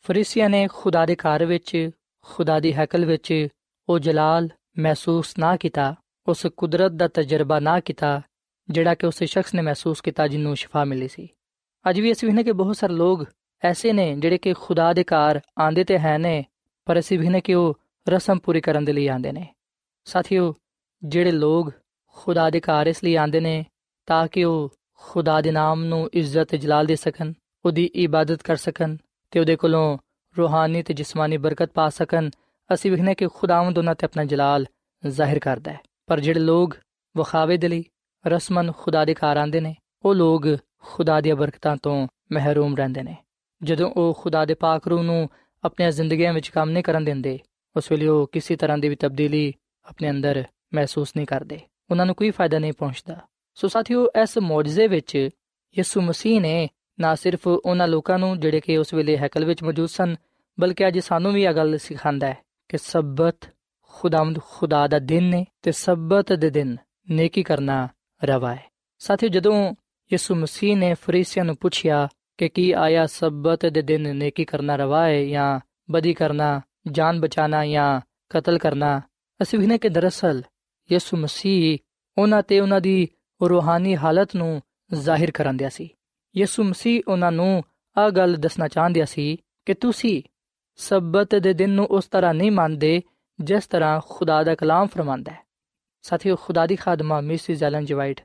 ਫਰੀਸੀਆਂ 0.00 0.50
ਨੇ 0.50 0.68
ਖੁਦਾ 0.72 1.06
ਦੇ 1.06 1.16
ਘਰ 1.16 1.44
ਵਿੱਚ, 1.44 1.90
ਖੁਦਾ 2.20 2.60
ਦੀ 2.60 2.72
ਹੈਕਲ 2.72 3.04
ਵਿੱਚ 3.04 3.48
ਉਹ 3.88 3.98
ਜਲਾਲ 3.98 4.48
ਮਹਿਸੂਸ 4.78 5.38
ਨਾ 5.38 5.56
ਕੀਤਾ, 5.56 5.94
ਉਸ 6.26 6.46
ਕੁਦਰਤ 6.56 6.92
ਦਾ 6.92 7.08
ਤਜਰਬਾ 7.08 7.60
ਨਾ 7.60 7.80
ਕੀਤਾ, 7.80 8.22
ਜਿਹੜਾ 8.70 8.94
ਕਿ 8.94 9.06
ਉਸ 9.06 9.22
ਸ਼ਖਸ 9.22 9.54
ਨੇ 9.54 9.62
ਮਹਿਸੂਸ 9.62 10.00
ਕੀਤਾ 10.00 10.28
ਜਿੰਨੂੰ 10.28 10.56
ਸ਼ਿਫਾ 10.56 10.84
ਮਿਲੀ 10.84 11.08
ਸੀ। 11.08 11.28
ਅੱਜ 11.90 12.00
ਵੀ 12.00 12.12
ਅਸੀਂ 12.12 12.28
ਵੇਖਨੇ 12.28 12.44
ਕਿ 12.44 12.52
ਬਹੁਤ 12.52 12.76
ਸਾਰੇ 12.76 12.92
ਲੋਕ 12.92 13.24
ਐਸੇ 13.62 13.92
ਨੇ 13.92 14.16
ਜਿਹੜੇ 14.16 14.38
ਕਿ 14.38 14.52
ਖੁਦਾ 14.52 14.92
ਦੇ 14.92 15.04
ਘਰ 15.04 15.40
ਆਂਦੇ 15.60 15.84
ਤੇ 15.84 15.98
ਹੈ 15.98 16.18
ਨੇ, 16.18 16.44
ਪਰ 16.84 16.98
ਅਸੀਂ 16.98 17.18
ਵੇਖਨੇ 17.18 17.40
ਕਿ 17.40 17.54
ਉਹ 17.54 17.78
ਰਸਮ 18.08 18.38
ਪੂਰੀ 18.38 18.60
ਕਰਨ 18.60 18.84
ਦੇ 18.84 18.92
ਲਈ 18.92 19.06
ਆਂਦੇ 19.06 19.32
ਨੇ। 19.32 19.54
ਸਾਥੀਓ, 20.04 20.54
ਜਿਹੜੇ 21.04 21.30
ਲੋਕ 21.30 21.72
ਖੁਦਾ 22.16 22.50
ਦੇ 22.50 22.60
ਘਰ 22.60 22.86
ਇਸ 22.86 23.04
ਲਈ 23.04 23.14
ਆਂਦੇ 23.14 23.40
ਨੇ 23.40 23.64
ਤਾਂ 24.06 24.28
ਕਿ 24.28 24.44
ਉਹ 24.44 24.72
ਖੁਦਾ 24.94 25.40
ਦੇ 25.40 25.50
ਨਾਮ 25.50 25.84
ਨੂੰ 25.84 26.10
ਇੱਜ਼ਤ 26.12 26.48
ਤੇ 26.48 26.58
ਜਲਾਲ 26.58 26.86
ਦੇ 26.86 26.96
ਸਕਣ, 26.96 27.32
ਉਹਦੀ 27.64 27.84
ਇਬਾਦਤ 27.94 28.42
ਕਰ 28.42 28.56
ਸਕਣ 28.56 28.96
ਤੇ 29.30 29.40
ਉਹਦੇ 29.40 29.56
ਕੋਲੋਂ 29.56 29.98
ਰੂਹਾਨੀ 30.38 30.82
ਤੇ 30.82 30.94
ਜਿਸਮਾਨੀ 30.94 31.36
ਬਰਕਤ 31.36 31.70
ਪਾ 31.74 31.88
ਸਕਣ। 31.88 32.30
ਅਸੀਂ 32.74 32.90
ਵੇਖਨੇ 32.90 33.14
ਕਿ 33.14 33.26
ਖੁਦਾਵੰਦ 33.34 33.78
ਉਹਨਾਂ 33.78 33.94
ਤੇ 33.94 34.06
ਆਪਣਾ 34.06 34.24
ਜਲਾਲ 34.24 34.66
ਜ਼ਾਹਿਰ 35.06 35.38
ਕਰਦਾ 35.38 35.72
ਹੈ। 35.72 35.80
ਪਰ 36.06 36.20
ਜਿਹੜੇ 36.20 36.40
ਲੋਕ 36.40 36.76
ਵਖਾਵੇ 37.16 37.56
ਦੇ 37.56 37.68
ਲਈ 37.68 37.84
ਰਸਮਨ 38.26 38.72
ਖੁਦਾ 38.72 39.04
ਦੇ 39.04 39.14
ਘਰ 39.14 39.36
ਆਂਦੇ 39.36 39.60
ਨੇ, 39.60 39.76
ਉਹ 40.04 40.14
ਲੋਕ 40.14 40.42
ਖੁਦਾ 40.82 41.20
ਦੀਆਂ 41.20 41.36
ਬਰਕਤਾਂ 41.36 41.76
ਤੋਂ 41.76 42.08
ਮਹਿਰੂਮ 42.32 42.76
ਰਹਿੰਦੇ 42.76 43.02
ਨੇ। 43.02 43.16
ਜਦੋਂ 43.62 43.90
ਉਹ 43.90 44.18
ਖੁਦਾ 44.20 44.44
ਦੇ 44.44 44.54
ਪਾਕ 44.54 44.88
ਰੂਹ 44.88 45.02
ਨੂੰ 45.02 45.28
ਆਪਣੀਆਂ 45.64 45.90
ਜ਼ਿੰਦਗੀਆਂ 45.90 46.32
ਵਿੱਚ 46.32 46.48
ਕੰਮ 46.48 46.70
ਨਹੀਂ 46.70 46.84
ਕਰਨ 46.84 47.04
ਦਿੰਦੇ, 47.04 47.38
ਉਸ 47.76 47.90
ਵੇਲੇ 47.90 48.06
ਉਹ 48.06 48.28
ਕਿਸੇ 48.32 48.56
ਤਰ੍ਹਾਂ 48.56 48.78
ਦੀ 48.78 48.88
ਵੀ 48.88 48.96
ਤਬਦੀਲੀ 48.96 49.52
ਆਪਣੇ 49.84 50.10
ਅੰਦਰ 50.10 50.44
ਮਹਿਸੂਸ 50.74 51.12
ਨਹੀਂ 51.16 51.26
ਕਰਦੇ। 51.26 51.60
ਉਹਨਾਂ 51.90 52.06
ਨੂੰ 52.06 52.14
ਕੋਈ 52.14 52.30
ਫਾਇਦਾ 52.30 52.58
ਨਹੀਂ 52.58 52.72
ਪਹੁੰਚਦਾ। 52.72 53.20
ਸੋ 53.54 53.68
ਸਾਥੀਓ, 53.68 54.06
ਇਸ 54.22 54.38
ਮੌਜਜ਼ੇ 54.38 54.86
ਵਿੱਚ 54.86 55.16
ਯਿਸੂ 55.78 56.00
ਮਸੀਹ 56.00 56.40
ਨੇ 56.40 56.68
ਨਾ 57.00 57.14
ਸਿਰਫ 57.14 57.46
ਉਹਨਾਂ 57.46 57.88
ਲੋਕਾਂ 57.88 58.18
ਨੂੰ 58.18 58.40
ਜਿਹੜੇ 58.40 58.60
ਕਿ 58.60 58.78
ਉਸ 58.78 58.94
ਵੇਲੇ 58.94 59.18
ਹੈਕਲ 59.18 59.44
ਵਿੱਚ 59.44 59.62
ਮੌਜੂਦ 59.62 59.88
ਸਨ, 59.88 60.16
ਬਲਕਿ 60.60 60.88
ਅੱਜ 60.88 60.98
ਸਾਨੂੰ 60.98 61.32
ਵੀ 61.32 61.42
ਇਹ 61.42 61.52
ਗੱਲ 61.52 61.78
ਸਿਖਾਉਂਦਾ 61.78 62.26
ਹੈ 62.26 62.38
ਕਿ 62.68 62.78
ਸਬਤ 62.78 63.48
ਖੁਦਾਵੰਦ 63.82 64.38
ਖੁਦਾ 64.50 64.86
ਦਾ 64.86 64.98
ਦਿਨ 64.98 65.24
ਨੇ 65.24 65.46
ਤੇ 65.62 65.72
ਸਬਤ 65.72 66.32
ਦੇ 66.32 66.50
ਦਿਨ 66.50 66.76
ਨੇਕੀ 67.10 67.42
ਕਰਨਾ 67.42 67.88
ਰਵਾ 68.24 68.54
ਹੈ। 68.54 68.64
ਸਾਥੀਓ, 68.98 69.28
ਜਦੋਂ 69.28 69.74
ਯਿਸੂ 70.12 70.34
ਮਸੀਹ 70.34 70.76
ਨੇ 70.76 70.94
ਫਰੀਸੀਆਂ 70.94 71.44
ਨੂੰ 71.44 71.56
ਪੁੱਛਿਆ 71.56 72.08
ਕਿ 72.38 72.48
ਕੀ 72.48 72.72
ਆਇਆ 72.72 73.06
ਸਬਤ 73.06 73.66
ਦੇ 73.66 73.82
ਦਿਨ 73.82 74.16
ਨੇਕੀ 74.16 74.44
ਕਰਨਾ 74.44 74.76
ਰਵਾ 74.76 75.04
ਹੈ 75.04 75.24
ਜਾਂ 75.24 75.60
ਬਦੀ 75.90 76.14
ਕਰਨਾ, 76.14 76.60
ਜਾਨ 76.90 77.20
ਬਚਾਣਾ 77.20 77.66
ਜਾਂ 77.66 78.00
ਕਤਲ 78.30 78.58
ਕਰਨਾ, 78.58 79.00
ਅਸੀਂ 79.42 79.58
ਵੀ 79.58 79.66
ਨੇ 79.66 79.78
ਕਿ 79.78 79.88
ਦਰਅਸਲ 79.88 80.42
ਯਿਸੂ 80.92 81.16
ਮਸੀਹ 81.16 81.78
ਉਹਨਾਂ 82.18 82.42
ਤੇ 82.42 82.60
ਉਹਨਾਂ 82.60 82.80
ਦੀ 82.80 83.08
ਰੂਹਾਨੀ 83.48 83.96
ਹਾਲਤ 83.96 84.36
ਨੂੰ 84.36 84.62
ਜ਼ਾਹਿਰ 84.94 85.30
ਕਰਨ 85.30 85.56
ਦਿਆ 85.56 85.68
ਸੀ। 85.68 85.88
ਯਿਸੂ 86.36 86.64
ਮਸੀਹ 86.64 87.02
ਉਹਨਾਂ 87.08 87.32
ਨੂੰ 87.32 87.64
ਆ 87.98 88.10
ਗੱਲ 88.10 88.34
ਦੱਸਣਾ 88.34 88.68
ਚਾਹੁੰਦਿਆ 88.68 89.04
ਸੀ 89.04 89.36
ਕਿ 89.66 89.74
ਤੁਸੀਂ 89.74 90.22
ਸਬਤ 90.76 91.34
ਦੇ 91.34 91.52
ਦਿਨ 91.52 91.70
ਨੂੰ 91.70 91.86
ਉਸ 91.86 92.06
ਤਰ੍ਹਾਂ 92.06 92.34
ਨਹੀਂ 92.34 92.50
ਮੰਨਦੇ 92.50 93.02
ਜਿਸ 93.40 93.66
ਤਰ੍ਹਾਂ 93.66 94.00
ਖੁਦਾ 94.08 94.44
ਦਾ 94.44 94.54
ਕਲਾਮ 94.54 94.86
ਫਰਮਾਂਦਾ 94.86 95.32
ਹੈ। 95.32 95.38
ਸਾਥੀਓ, 96.02 96.36
ਖੁਦਾ 96.36 96.66
ਦੀ 96.66 96.76
ਖਾਦਮਾ 96.76 97.20
ਮਿਸਿਸ 97.20 97.62
ਐਲਨ 97.62 97.84
ਜਵਾਈਟ 97.84 98.20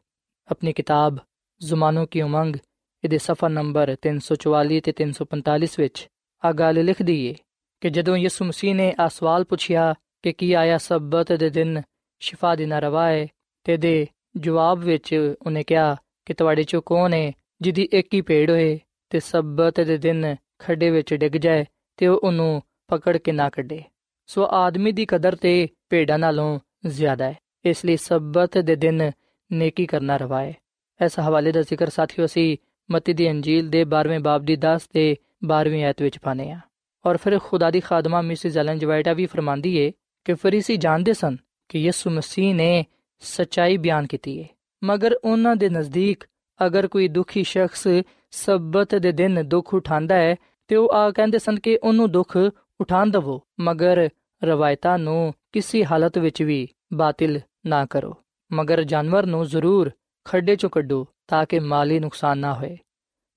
ਆਪਣੀ 0.52 0.74
ਕਿਤਾਬ 0.74 1.18
ਜ਼ਮਾਨੋ 1.62 2.06
ਕੀ 2.06 2.22
ਉਮੰਗ 2.22 2.56
ਇਹਦੇ 3.04 3.18
ਸਫਾ 3.18 3.48
ਨੰਬਰ 3.48 3.96
344 4.08 4.80
ਤੇ 4.80 4.94
345 4.94 5.76
ਵਿੱਚ 5.80 6.08
ਆ 6.46 6.52
ਗੱਲ 6.52 6.86
ਲਿਖਦੀ 6.86 7.26
ਏ 7.26 7.36
ਕਿ 7.82 7.90
ਜਦੋਂ 7.90 8.18
ਯਿਸੂ 8.18 8.46
ਮਸੀਹ 8.46 8.76
ਨੇ 8.76 8.96
ਆ 9.00 9.08
ਸਵਾਲ 9.08 9.44
ਪੁੱਛਿਆ 9.44 9.94
ਕਿ 10.24 10.34
ਕੀ 10.34 10.54
ਆਇਆ 10.54 10.78
ਸਬਤ 10.78 11.34
ਦੇ 11.34 11.50
ਦਿਨ 11.50 11.82
ਸ਼ਿਫਾ 12.22 12.56
ਦੇਣਾ 12.56 12.80
ਰਵਾ 12.80 13.08
ਹੈ 13.08 13.28
ਤੇ 13.64 13.78
ਦੇ 13.78 14.08
ਜਵਾਬ 14.38 14.80
ਵਿੱਚ 14.80 15.36
ਉਹਨੇ 15.46 15.64
ਕਿਹਾ 15.64 15.96
ਕਿ 16.26 16.34
ਤੁਹਾਡੇ 16.34 16.64
ਚੋਂ 16.64 16.82
ਕੌਣ 16.86 17.14
ਹੈ 17.14 17.32
ਜਿਹਦੀ 17.62 17.88
ਇੱਕ 17.94 18.14
ਹੀ 18.14 18.22
ਭੇਡ 18.22 18.50
ਹੋਏ 18.50 18.80
ਤੇ 19.10 19.20
ਸਬਤ 19.20 19.82
ਦੇ 19.82 19.98
ਦਿਨ 19.98 20.36
ਖੱਡੇ 20.60 20.90
ਵਿੱਚ 20.90 21.14
ਡਿੱਗ 21.14 21.32
ਜਾਏ 21.32 21.66
ਤੇ 21.98 22.08
ਉਹ 22.08 22.20
ਉਹਨੂੰ 22.24 22.62
ਪਕੜ 22.88 23.18
ਕੇ 23.18 23.32
ਨਾ 23.32 23.50
ਕੱਢੇ। 23.50 23.84
ਸੋ 24.28 24.48
ਆਦਮੀ 24.52 24.92
ਦੀ 24.92 25.06
ਕਦਰ 25.06 25.36
ਤੇ 25.36 25.68
ਭੇਡਾਂ 25.90 26.20
ਨਾਲੋਂ 26.20 26.60
ਜ਼ਿਆਦਾ 26.88 27.26
ਹੈ। 27.26 27.36
ਇਸ 27.66 27.86
ਲਈ 27.86 27.98
ਸਬਤ 27.98 28.58
ਦੇ 28.58 28.76
ਦਿਨ 28.76 29.12
ਨੇਕੀ 29.52 29.86
ਕਰਨਾ 29.86 30.18
ਰਵਾ 30.18 30.42
ਹੈ 30.42 30.54
ਇਸ 31.00 31.20
ਹਵਾਲੇ 31.20 31.52
ਦਾ 31.52 31.62
ਜ਼ਿਕਰ 31.62 31.90
ਸਾਥੀਓ 31.90 32.26
ਅਸੀਂ 32.26 32.58
ਮਤੀ 32.90 33.14
ਦੀ 33.14 33.30
ਅੰਜੀਲ 33.32 33.70
ਦੇ 33.70 33.84
12ਵੇਂ 33.84 34.20
ਬਾਬ 34.20 34.46
ਦੀ 34.46 34.58
10 34.66 34.88
ਤੇ 34.94 35.16
12ਵੀਂ 35.52 35.84
ਆਇਤ 35.84 36.02
ਵਿੱਚ 36.02 36.18
ਪਾਨੇ 36.20 36.52
ਆ 36.52 36.60
ਔਰ 37.06 37.18
ਫਿਰ 37.18 37.40
ਖੁਦਾ 37.40 37.72
ਦੀ 37.72 37.80
ਖਾਦਮਾ 37.80 38.22
ਮਿਸਿਸ 38.22 38.58
ਐਲਨ 38.58 38.80
ਜਵਾਈਟਾ 38.80 39.14
ਵੀ 39.14 39.26
ਫਰਮਾਂਦੀ 39.26 39.78
ਏ 39.78 39.92
ਕਿ 40.26 40.34
ਫਰੀਸੀ 40.34 40.78
ਜਾਣਦੇ 40.78 41.14
ਸਨ 41.14 41.38
ਕਿ 41.72 41.80
ਯਿਸੂ 41.80 42.10
ਮਸੀਹ 42.10 42.56
ਨੇ 42.56 42.86
ਸਚਾਈ 43.20 43.78
ਬਿਆਨ 43.78 44.08
ਕੀਤੀ 44.08 44.38
ਏ। 44.38 44.46
ਮਗਰ 44.84 45.16
ਉਹਨਾਂ 45.24 45.56
ਦੇ 45.56 45.70
ਨਜ਼ਦੀਕ 45.70 46.24
ਅਗਰ 46.66 46.88
ਕੋਈ 46.88 47.08
ਦੁਖੀ 47.08 47.44
ਸ਼ਖਸ 47.44 47.88
ਸਬਤ 48.32 48.96
ਦੇ 48.96 49.12
ਦਿਨ 49.12 49.44
ਦੁੱਖ 49.48 49.74
ਉਠਾਉਂਦਾ 49.74 50.16
ਹੈ, 50.16 50.36
ਤੇ 50.68 50.76
ਉਹ 50.76 50.92
ਆ 50.94 51.12
ਕਹਿੰਦੇ 51.12 51.40
ਸਨ 51.40 51.60
ਕਿ 51.60 51.80
ਉਹਨੂੰ 51.84 52.12
ਦੁੱਖ 52.12 52.38
ਉਠਾਣ 52.82 53.10
ਦਵੋ, 53.10 53.42
ਮਗਰ 53.60 54.10
ਰਵਾਇਤਾਂ 54.44 55.00
ਨੂੰ 55.00 55.34
ਕਿਸੇ 55.52 55.86
ਹਾਲਤ 55.86 56.18
ਵਿੱਚ 56.18 56.44
ਵੀ 56.44 56.68
ਬਾਤਿਲ 56.94 57.40
ਨਾ 57.66 57.86
ਕਰੋ। 57.86 58.16
ਮਗਰ 58.54 58.84
ਜਾਨਵਰ 58.84 59.26
ਨੂੰ 59.26 59.46
ਜ਼ਰੂਰ 59.46 59.92
ਖੱਡੇ 60.24 60.56
ਚੋਂ 60.56 60.70
ਕੱਢੋ 60.70 61.08
ਤਾਂ 61.28 61.46
ਕਿ 61.46 61.60
ਮਾਲੀ 61.60 62.00
ਨੁਕਸਾਨ 62.00 62.38
ਨਾ 62.38 62.54
ਹੋਏ। 62.54 62.78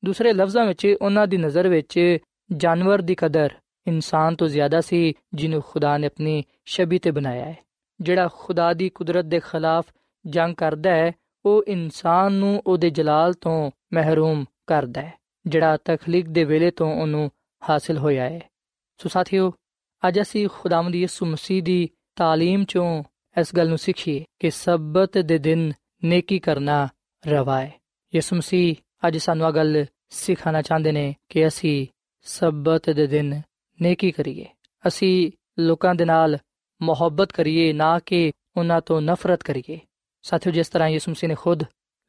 ਦੂਸਰੇ 0.05 0.33
ਲਫ਼ਜ਼ਾਂ 0.33 0.67
ਵਿੱਚ 0.67 0.97
ਉਹਨਾਂ 1.03 1.26
ਦੀ 1.26 1.37
ਨਜ਼ਰ 1.37 1.69
ਵਿੱਚ 1.69 2.19
ਜਾਨਵਰ 2.57 3.03
ਦੀ 3.03 3.14
ਕਦਰ 3.14 3.50
ਇਨਸਾਨ 3.87 4.37
ਤੋਂ 4.37 4.49
ਜ਼ਿਆਦਾ 4.49 4.81
ਸੀ, 4.81 5.12
ਜਿਹਨੂੰ 5.35 5.62
ਖੁਦਾ 5.62 5.99
ਨੇ 5.99 6.07
ਆਪਣੀ 6.07 6.45
ਸ਼ਬੀ 6.64 6.99
ਤੇ 6.99 7.11
ਬਣਾਇਆ 7.11 7.45
ਹੈ। 7.45 7.59
ਜਿਹੜਾ 8.00 8.27
ਖੁਦਾ 8.34 8.74
ਦੀ 8.74 8.89
ਕੁਦਰਤ 8.89 9.25
ਦੇ 9.25 9.39
ਖਿਲਾਫ 9.39 9.86
ਜੰਗ 10.25 10.55
ਕਰਦਾ 10.55 10.91
ਹੈ 10.91 11.12
ਉਹ 11.46 11.63
ਇਨਸਾਨ 11.67 12.34
ਨੂੰ 12.34 12.62
ਉਹਦੇ 12.67 12.89
ਜਲਾਲ 12.89 13.34
ਤੋਂ 13.34 13.72
ਮਹਿਰੂਮ 13.93 14.46
ਕਰਦਾ 14.67 15.01
ਹੈ 15.01 15.17
ਜਿਹੜਾ 15.46 15.77
ਤਖਲੀਕ 15.77 16.27
ਦੇ 16.27 16.43
ਵੇਲੇ 16.43 16.72
ਤੋਂ 16.72 16.91
ਉਹਨੂੰ 16.96 17.29
ਹਾਸਲ 17.62 17.98
ਹੋਇਆ 17.98 18.29
ਹੈ 18.29 18.39
ਸੋ 19.00 19.10
ਸਾਥੀਓ 19.10 19.51
ਅੱਜ 20.03 20.22
ਅਸੀਂ 20.22 20.48
ਖੁਦਾਵੰਦ 20.50 20.96
ਯਿਸੂ 20.96 21.25
ਮਸੀਹ 21.25 21.63
ਦੀ 21.63 21.89
تعلیم 22.22 22.65
ਚੋਂ 22.67 23.03
ਇਸ 23.36 23.55
ਗੱਲ 23.55 23.69
ਨੂੰ 23.69 23.77
ਸਿੱਖੀਏ 23.77 24.24
ਕਿ 24.39 24.50
ਸਬਤ 24.50 25.17
ਦੇ 25.17 25.38
ਦਿਨ 25.38 25.72
ਨੇਕੀ 26.03 26.39
ਕਰਨਾ 26.39 26.88
ਰਵਾ 27.24 27.60
ਹੈ 27.62 27.72
ਯਿਸੂ 28.13 28.36
ਮਸੀਹ 28.36 28.75
ਅੱਜ 29.08 29.17
ਸਾਨੂੰ 29.17 29.48
ਇਹ 29.48 29.53
ਗੱਲ 29.53 29.86
ਸਿਖਾਣਾ 30.10 30.62
ਚਾਹੁੰਦੇ 30.62 30.91
ਨੇ 30.91 31.13
ਕਿ 31.29 31.48
ਅਸੀਂ 31.48 31.88
ਸਬਤ 32.25 32.89
ਦੇ 32.89 33.08
ਦਿਨ 33.08 33.41
ਨੇਕੀ 33.79 34.12
ਕਰੀਏ 34.12 34.46
ਅਸੀਂ 34.88 35.31
ਲੋਕਾਂ 35.60 35.96
ਦੇ 35.96 36.05
ਨਾਲ 36.05 36.38
ਮੁਹੱਬਤ 36.85 37.33
ਕਰੀਏ, 37.33 37.73
ਨਾ 37.73 37.99
ਕਿ 37.99 38.33
ਉਹਨਾਂ 38.57 38.81
ਤੋਂ 38.81 39.00
ਨਫ਼ਰਤ 39.00 39.43
ਕਰੀਏ। 39.43 39.79
ਸਾਥੀਓ, 40.23 40.53
ਜਿਸ 40.53 40.69
ਤਰ੍ਹਾਂ 40.69 40.88
ਯਿਸੂ 40.88 41.11
ਮਸੀਹ 41.11 41.29
ਨੇ 41.29 41.35
ਖੁਦ 41.35 41.62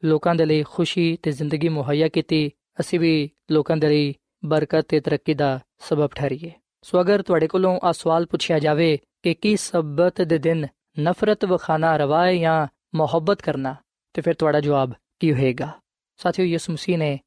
ਲੋਕਾਂ 0.04 0.36
ਦੇ 0.36 0.46
ਲਈ 0.46 0.64
ਖੁਸ਼ੀ 0.64 1.18
ਤੇ 1.24 1.32
ਜ਼ਿੰਦਗੀ 1.32 1.70
ਮੁਹੱਈਆ 1.70 2.08
ਕੀਤੀ, 2.08 2.52
ਅਸੀਂ 2.80 3.00
ਵੀ 3.00 3.30
ਲੋਕਾਂ 3.52 3.78
ਦੇ 3.78 3.88
ਲਈ 3.88 4.14
ਬਰਕਤ 4.46 4.86
ਤੇ 4.88 5.00
ਤਰੱਕੀ 5.00 5.34
ਦਾ 5.34 5.60
ਸਬਬ 5.80 6.10
ਠਹਿਰੀਏ। 6.16 6.52
ਸੋ 6.82 7.02
ਅਗਰ 7.02 7.22
ਤੁਹਾਡੇ 7.22 7.48
ਕੋਲੋਂ 7.48 7.80
ਆ 7.84 7.92
ਸਵਾਲ 7.92 8.26
ਪੁੱਛਿਆ 8.26 8.60
ਜਾਵੇ 8.60 9.00
ਕਿ 9.24 9.34
ਕੀ 9.34 9.56
ਸਬਤ 9.58 10.22
ਦੇ 10.22 10.38
ਦਿਨ 10.38 10.68
ਨਫ਼ਰਤ 11.00 11.46
ਵਖਾਨਾ 11.46 11.96
ਰਵਾਏ 11.98 12.38
ਜਾਂ 12.40 12.68
ਮੁਹੱਬਤ 12.96 13.42
ਕਰਨਾ, 13.42 13.76
ਤੇ 14.14 14.22
ਫਿਰ 14.22 14.34
ਤੁਹਾਡਾ 14.34 14.60
ਜਵਾਬ 14.60 14.94
ਕੀ 15.20 15.34
ਹੋਏਗਾ? 15.34 15.72
ਸਾਥੀਓ, 16.18 16.46
ਯਿਸੂ 16.46 16.74
ਮਸੀਹ 16.74 16.98
ਨੇ 16.98 17.20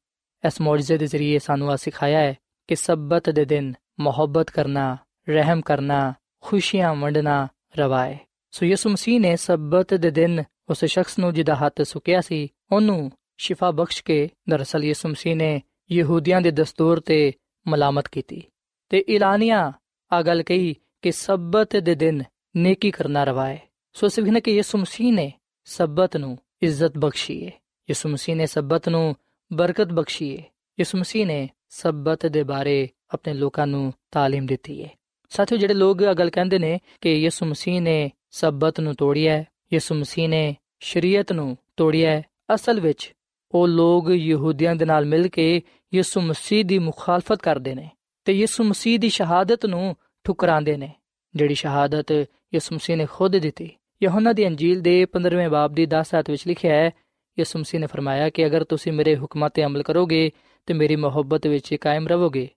ਇਸ 0.47 0.61
ਮੌਜੂਜ਼ੇ 0.61 0.97
ਦੇ 0.97 1.07
ਜ਼ਰੀਏ 1.07 1.39
ਸਾਨੂੰ 1.39 1.71
ਆ 1.71 1.75
ਸਿਖਾਇਆ 1.75 2.19
ਹੈ 2.19 2.35
ਕਿ 2.67 2.75
ਸਬਤ 2.75 3.29
ਦੇ 3.29 3.45
ਦਿਨ 3.45 3.73
ਮੁਹੱਬਤ 3.99 4.49
ਕਰਨਾ, 4.49 4.97
ਰਹਿਮ 5.29 5.61
ਕਰਨਾ 5.61 6.13
ਖੁਸ਼ੀਆਂ 6.40 6.94
ਵੰਡਣਾ 6.94 7.46
ਰਵਾਏ 7.78 8.16
ਸੋ 8.52 8.66
ਯਿਸੂ 8.66 8.90
ਮਸੀਹ 8.90 9.20
ਨੇ 9.20 9.34
ਸਬਤ 9.36 9.94
ਦੇ 9.94 10.10
ਦਿਨ 10.10 10.42
ਉਸ 10.68 10.84
ਸ਼ਖਸ 10.84 11.18
ਨੂੰ 11.18 11.32
ਜਿਹਦਾ 11.34 11.54
ਹੱਥ 11.54 11.82
ਸੁੱਕਿਆ 11.82 12.20
ਸੀ 12.20 12.48
ਉਹਨੂੰ 12.72 13.10
ਸ਼ਿਫਾ 13.38 13.70
ਬਖਸ਼ 13.70 14.02
ਕੇ 14.04 14.28
ਦਰਅਸਲ 14.50 14.84
ਯਿਸੂ 14.84 15.08
ਮਸੀਹ 15.08 15.36
ਨੇ 15.36 15.60
ਯਹੂਦੀਆਂ 15.90 16.40
ਦੇ 16.40 16.50
ਦਸਤੂਰ 16.50 17.00
ਤੇ 17.00 17.32
ਮਲਾਮਤ 17.66 18.08
ਕੀਤੀ 18.08 18.42
ਤੇ 18.90 18.98
ਇਲਾਨੀਆਂ 19.08 19.70
ਆ 20.10 20.22
ਗੱਲ 20.22 20.42
ਕਹੀ 20.42 20.74
ਕਿ 21.02 21.12
ਸਬਤ 21.12 21.76
ਦੇ 21.76 21.94
ਦਿਨ 21.94 22.22
ਨੇਕੀ 22.56 22.90
ਕਰਨਾ 22.90 23.24
ਰਵਾਏ 23.24 23.58
ਸੋ 23.96 24.08
ਸਿਵਹਨ 24.08 24.40
ਕਿ 24.40 24.56
ਯਿਸੂ 24.56 24.78
ਮਸੀਹ 24.78 25.12
ਨੇ 25.12 25.32
ਸਬਤ 25.66 26.16
ਨੂੰ 26.16 26.36
ਇੱਜ਼ਤ 26.62 26.98
ਬਖਸ਼ੀ 26.98 27.44
ਹੈ 27.46 27.52
ਯਿਸੂ 27.88 28.08
ਮਸੀਹ 28.08 28.36
ਨੇ 28.36 28.46
ਸਬਤ 28.46 28.88
ਨੂੰ 28.88 29.14
ਬਰਕਤ 29.50 29.92
ਬਖਸ਼ੀ 29.92 30.36
ਹੈ 30.36 30.42
ਯਿਸੂ 30.78 30.98
ਮਸੀਹ 30.98 31.26
ਨੇ 31.26 31.48
ਸਬਤ 31.70 32.26
ਦੇ 32.26 32.42
ਬਾਰੇ 32.42 32.88
ਆਪਣੇ 33.14 33.34
ਲੋਕਾਂ 33.34 33.66
ਨੂੰ 33.66 33.92
تعلیم 34.16 34.46
ਦਿੱਤੀ 34.46 34.82
ਹੈ 34.84 34.90
ਸਾਥੀਓ, 35.29 35.57
ਜਿਹੜੇ 35.57 35.73
ਲੋਕ 35.73 36.01
ਇਹ 36.01 36.13
ਗੱਲ 36.13 36.29
ਕਹਿੰਦੇ 36.29 36.59
ਨੇ 36.59 36.79
ਕਿ 37.01 37.13
ਯਿਸੂ 37.13 37.45
ਮਸੀਹ 37.45 37.81
ਨੇ 37.81 38.11
ਸਬਤ 38.31 38.79
ਨੂੰ 38.79 38.95
ਤੋੜਿਆ 38.95 39.33
ਹੈ, 39.33 39.47
ਯਿਸੂ 39.73 39.95
ਮਸੀਹ 39.95 40.29
ਨੇ 40.29 40.55
ਸ਼ਰੀਅਤ 40.79 41.31
ਨੂੰ 41.31 41.57
ਤੋੜਿਆ 41.77 42.11
ਹੈ, 42.11 42.23
ਅਸਲ 42.55 42.79
ਵਿੱਚ 42.79 43.13
ਉਹ 43.51 43.67
ਲੋਕ 43.67 44.09
ਯਹੂਦੀਆਂ 44.09 44.75
ਦੇ 44.75 44.85
ਨਾਲ 44.85 45.05
ਮਿਲ 45.05 45.27
ਕੇ 45.27 45.61
ਯਿਸੂ 45.93 46.21
ਮਸੀਹ 46.21 46.65
ਦੀ 46.65 46.79
ਮੁਖਾਲਫਤ 46.79 47.41
ਕਰਦੇ 47.41 47.75
ਨੇ 47.75 47.89
ਤੇ 48.25 48.33
ਯਿਸੂ 48.33 48.63
ਮਸੀਹ 48.63 48.99
ਦੀ 48.99 49.09
ਸ਼ਹਾਦਤ 49.09 49.65
ਨੂੰ 49.65 49.95
ਠੁਕਰਾਉਂਦੇ 50.23 50.77
ਨੇ। 50.77 50.93
ਜਿਹੜੀ 51.35 51.53
ਸ਼ਹਾਦਤ 51.53 52.11
ਯਿਸੂ 52.53 52.75
ਮਸੀਹ 52.75 52.97
ਨੇ 52.97 53.05
ਖੁਦ 53.05 53.37
ਦਿੱਤੀ। 53.37 53.69
ਯਹੋਨਾ 54.03 54.33
ਦੀ 54.33 54.47
ਅੰਜੀਲ 54.47 54.81
ਦੇ 54.81 55.05
15ਵੇਂ 55.05 55.49
ਬਾਬ 55.49 55.73
ਦੀ 55.73 55.85
10 55.85 56.15
ਆਇਤ 56.15 56.29
ਵਿੱਚ 56.29 56.47
ਲਿਖਿਆ 56.47 56.75
ਹੈ, 56.75 56.91
ਯਿਸੂ 57.39 57.59
ਮਸੀਹ 57.59 57.79
ਨੇ 57.79 57.87
ਫਰਮਾਇਆ 57.87 58.29
ਕਿ 58.29 58.45
ਅਗਰ 58.45 58.63
ਤੁਸੀਂ 58.63 58.91
ਮੇਰੇ 58.91 59.17
ਹੁਕਮਾਂ 59.17 59.49
ਤੇ 59.49 59.63
ਅਮਲ 59.63 59.83
ਕਰੋਗੇ 59.83 60.31
ਤੇ 60.65 60.73
ਮੇਰੀ 60.73 60.95
ਮੁਹੱਬਤ 60.95 61.47
ਵਿੱਚ 61.47 61.75
ਕਾਇਮ 61.75 62.07
ਰਹੋਗੇ। 62.07 62.49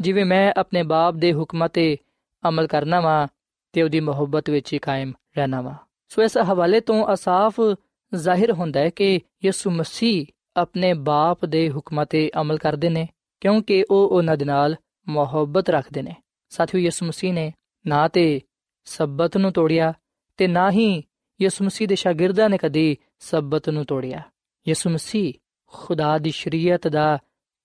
ਜਿਵੇਂ 0.00 0.24
ਮੈਂ 0.24 0.52
ਆਪਣੇ 0.56 0.82
ਬਾਪ 0.82 1.14
ਦੇ 1.14 1.32
ਹੁਕਮਾਂ 1.32 1.68
ਤੇ 1.68 1.96
ਅਮਲ 2.48 2.66
ਕਰਨਾ 2.66 3.00
ਵਾ 3.00 3.28
ਤੇ 3.72 3.82
ਉਹਦੀ 3.82 4.00
ਮੁਹੱਬਤ 4.00 4.50
ਵਿੱਚ 4.50 4.76
ਕਾਇਮ 4.76 5.12
ਰਹਿਣਾ 5.38 5.60
ਵਾ। 5.60 5.74
ਸੋ 6.08 6.22
ਇਸ 6.22 6.38
ਹਵਾਲੇ 6.38 6.80
ਤੋਂ 6.80 7.14
ਅਸਾਫ 7.14 7.60
ਜ਼ਾਹਿਰ 8.14 8.52
ਹੁੰਦਾ 8.52 8.80
ਹੈ 8.80 8.90
ਕਿ 8.90 9.20
ਯਿਸੂ 9.44 9.70
ਮਸੀਹ 9.70 10.26
ਆਪਣੇ 10.56 10.94
ਬਾਪ 10.94 11.44
ਦੇ 11.44 11.70
ਹੁਕਮਾਂ 11.70 12.06
ਤੇ 12.06 12.30
ਅਮਲ 12.40 12.58
ਕਰਦੇ 12.58 12.88
ਨੇ, 12.88 13.08
ਕਿਉਂਕਿ 13.40 13.84
ਉਹ 13.90 14.08
ਉਹਨਾਂ 14.08 14.36
ਦੇ 14.36 14.44
ਨਾਲ 14.44 14.76
ਮੁਹੱਬਤ 15.08 15.70
ਰੱਖਦੇ 15.70 16.02
ਨੇ। 16.02 16.16
ਸਾਥੀਓ, 16.48 16.80
ਯਿਸੂ 16.80 17.06
ਮਸੀਹ 17.06 17.32
ਨੇ 17.32 17.52
ਨਾ 17.86 18.08
ਤੇ 18.08 18.40
ਸਬਤ 18.84 19.36
ਨੂੰ 19.36 19.52
ਤੋੜਿਆ 19.52 19.92
ਤੇ 20.36 20.46
ਨਾ 20.46 20.70
ਹੀ 20.70 21.02
ਯਿਸੂ 21.42 21.64
ਮਸੀਹ 21.64 21.88
ਦੇ 21.88 21.94
ਸ਼ਾਗਿਰਦਾਂ 21.94 22.50
ਨੇ 22.50 22.58
ਕਦੀ 22.58 22.96
ਸਬਤ 23.18 23.68
ਨੂੰ 23.68 23.84
ਤੋੜਿਆ। 23.84 24.22
ਯਿਸੂ 24.68 24.90
ਮਸੀਹ 24.90 25.32
ਖੁਦਾ 25.66 26.18
ਦੀ 26.18 26.30
ਸ਼ਰੀਅਤ 26.30 26.88
ਦਾ 26.88 27.18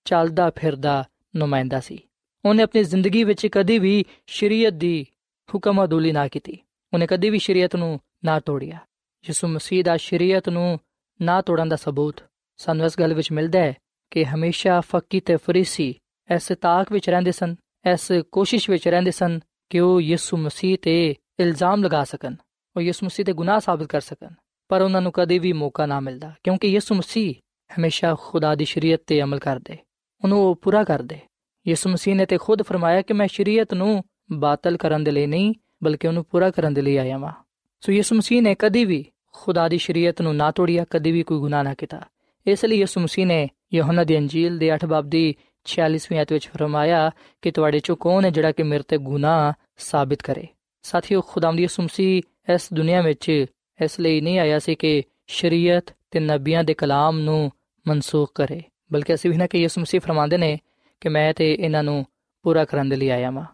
ਚੱਲਦਾ 0.04 0.50
ਫਿਰਦਾ 0.50 1.04
ਨੁਮਾਇੰਦਾ 1.36 1.80
ਸੀ। 1.80 1.98
ਉਹਨੇ 2.44 2.62
ਆਪਣੀ 2.62 2.84
ਜ਼ਿੰਦਗੀ 2.84 3.24
ਵਿੱਚ 3.24 3.46
ਕਦੀ 3.46 3.78
ਵੀ 3.78 4.04
ਸ਼ਰੀਅਤ 4.26 4.72
ਦੀ 4.72 5.06
ਹੁਕਮ 5.54 5.84
ਅਦੂਲੀ 5.84 6.12
ਨਾ 6.12 6.28
ਕੀਤੀ। 6.28 6.58
ਉਹਨੇ 6.94 7.06
ਕਦੀ 7.06 7.30
ਵੀ 7.30 7.38
ਸ਼ਰੀਅਤ 7.38 7.76
ਨੂੰ 7.76 8.00
ਨਾ 8.24 8.40
ਤੋੜਿਆ। 8.40 8.78
ਯਿਸੂ 9.24 9.48
ਮਸੀਹ 9.48 9.84
ਦਾ 9.84 9.96
ਸ਼ਰੀਅਤ 9.96 10.48
ਨੂੰ 10.48 10.78
ਨਾ 11.22 11.40
ਤੋੜਨ 11.42 11.68
ਦਾ 11.68 11.76
ਸਬੂਤ 11.76 12.20
ਸਾਨੂੰ 12.56 12.86
ਇਸ 12.86 12.98
ਗੱਲ 12.98 13.14
ਵਿੱਚ 13.14 13.32
ਮਿਲਦਾ 13.32 13.58
ਹੈ 13.58 13.74
ਕਿ 14.10 14.24
ਹਮੇਸ਼ਾ 14.24 14.80
ਫੱਕੀ 14.80 15.20
ਤੇ 15.20 15.36
ਫਰੀਸੀ 15.36 15.94
ਇਸ 16.34 16.52
ਤਾਕ 16.60 16.92
ਵਿੱਚ 16.92 17.10
ਰਹਿੰਦੇ 17.10 17.32
ਸਨ, 17.32 17.56
ਇਸ 17.92 18.12
ਕੋਸ਼ਿਸ਼ 18.32 18.70
ਵਿੱਚ 18.70 18.88
ਰਹਿੰਦੇ 18.88 19.10
ਸਨ 19.10 19.40
ਕਿ 19.70 19.80
ਉਹ 19.80 20.00
ਯਿਸੂ 20.00 20.36
ਮਸੀਹ 20.36 20.78
ਤੇ 20.82 21.14
ਇਲਜ਼ਾਮ 21.40 21.84
ਲਗਾ 21.84 22.04
ਸਕਣ, 22.04 22.34
ਉਹ 22.76 22.80
ਯਿਸੂ 22.82 23.06
ਮਸੀਹ 23.06 23.26
ਤੇ 23.26 23.32
ਗੁਨਾਹ 23.32 23.60
ਸਾਬਤ 23.60 23.86
ਕਰ 23.86 24.00
ਸਕਣ, 24.00 24.30
ਪਰ 24.68 24.82
ਉਹਨਾਂ 24.82 25.02
ਨੂੰ 25.02 25.12
ਕਦੇ 25.12 25.38
ਵੀ 25.38 25.52
ਮੌਕਾ 25.52 25.86
ਨਾ 25.86 26.00
ਮਿਲਦਾ 26.00 26.32
ਕਿਉਂਕਿ 26.44 26.68
ਯਿਸੂ 26.68 26.94
ਮਸੀਹ 26.94 27.34
ਹਮੇਸ਼ਾ 27.70 28.14
ਖੁਦਾ 28.20 28.54
ਦੀ 28.54 28.64
ਸ਼ਰੀਅਤ 28.64 29.00
ਤੇ 29.06 29.22
ਅਮਲ 29.22 29.38
ਕਰਦੇ, 29.38 29.76
ਉਹਨੂੰ 30.24 30.40
ਉਹ 30.40 30.56
ਪੂਰਾ 30.56 30.84
ਕਰਦੇ। 30.84 31.20
ਯਿਸੂ 31.68 31.90
ਮਸੀਹ 31.90 32.14
ਨੇ 32.14 32.26
ਤੇ 32.26 32.38
ਖੁਦ 32.38 32.62
ਫਰਮਾਇਆ 32.62 33.02
ਕਿ 33.02 33.14
ਮੈਂ 33.14 33.28
ਸ਼ਰੀਅਤ 33.28 33.74
ਨੂੰ 33.74 34.04
ਬਾਤਲ 34.32 34.76
ਕਰਨ 34.76 35.04
ਦੇ 35.04 35.10
ਲਈ 35.10 35.26
ਨਹੀਂ, 35.26 35.54
ਬਲਕਿ 35.84 36.08
ਉਹਨੂੰ 36.08 36.24
ਪੂਰਾ 36.24 36.50
ਕਰਨ 36.50 36.74
ਦੇ 36.74 36.82
ਲਈ 36.82 36.96
ਆਇਆ 36.96 37.18
ਹਾਂ 37.18 37.32
ਸੋ 37.80 37.92
ਯਿਸੂ 37.92 38.16
ਮਸੀਹ 38.16 38.42
ਨੇ 38.42 38.54
ਕਦੀ 38.58 38.84
ਵੀ 38.84 39.04
ਖੁਦਾ 39.32 39.68
ਦੀ 39.68 39.78
ਸ਼ਰੀਅਤ 39.78 40.22
ਨੂੰ 40.22 40.36
ਨਾ 40.36 40.50
ਤੋੜਿਆ, 40.50 40.84
ਕਦੀ 40.90 41.12
ਵੀ 41.12 41.22
ਕੋਈ 41.22 41.38
ਗੁਨਾਹ 41.38 41.64
ਨਾ 41.64 41.74
ਕੀਤਾ। 41.74 42.00
ਇਸ 42.46 42.64
ਲਈ 42.64 42.76
ਯਿਸੂ 42.76 43.00
ਮਸੀਹ 43.00 43.26
ਨੇ 43.26 43.48
ਯਹੋਨਾ 43.74 44.04
ਦੀ 44.04 44.18
ਅੰਜੀਲ 44.18 44.58
ਦੇ 44.58 44.74
8 44.74 44.86
ਬਾਬ 44.86 45.06
ਦੀ 45.06 45.34
46ਵੀਂ 45.66 46.18
ਆਇਤ 46.18 46.32
ਵਿੱਚ 46.32 46.48
ਫਰਮਾਇਆ 46.48 47.10
ਕਿ 47.42 47.50
ਤੁਹਾਡੇ 47.50 47.78
ਚੋਂ 47.78 47.96
ਕੌਣ 47.96 48.24
ਹੈ 48.24 48.30
ਜਿਹੜਾ 48.30 48.52
ਕਿ 48.52 48.62
ਮੇਰੇ 48.62 48.82
ਤੇ 48.88 48.98
ਗੁਨਾਹ 48.98 49.52
ਸਾਬਿਤ 49.76 50.22
ਕਰੇ? 50.22 50.46
ਸਾਥੀਓ 50.82 51.20
ਖੁਦਾਮ 51.20 51.56
ਦੀ 51.56 51.62
ਯਿਸੂ 51.62 51.82
ਮਸੀਹ 51.82 52.22
ਇਸ 52.54 52.68
ਦੁਨੀਆ 52.72 53.02
ਵਿੱਚ 53.02 53.46
ਇਸ 53.80 54.00
ਲਈ 54.00 54.20
ਨਹੀਂ 54.20 54.38
ਆਇਆ 54.38 54.58
ਸੀ 54.58 54.74
ਕਿ 54.74 55.02
ਸ਼ਰੀਅਤ 55.26 55.94
ਤੇ 56.10 56.20
ਨਬੀਆਂ 56.20 56.64
ਦੇ 56.64 56.74
ਕਲਾਮ 56.74 57.18
ਨੂੰ 57.18 57.50
ਮਨਸੂਖ 57.88 58.32
ਕਰੇ, 58.34 58.62
ਬਲਕਿ 58.92 59.14
ਅਸੀਂ 59.14 59.30
ਵੀ 59.30 59.36
ਨਾ 59.36 59.46
ਕਿ 59.46 59.58
ਯਿਸੂ 59.58 59.80
ਮਸੀਹ 59.80 60.00
ਫਰਮਾਉਂਦੇ 60.00 60.36
ਨੇ 60.36 60.58
ਕਿ 61.02 61.08
ਮੈਂ 61.08 61.34
ਤੇ 61.34 61.54
ਇਹਨਾਂ 61.54 61.82
ਨੂੰ 61.82 62.06
ਪੂਰਾ 62.42 62.64
ਕਰਨ 62.64 62.88
ਦੇ 62.88 62.96
ਲਈ 62.96 63.08
ਆਇਆ 63.08 63.30
ਹਾਂ 63.30 63.44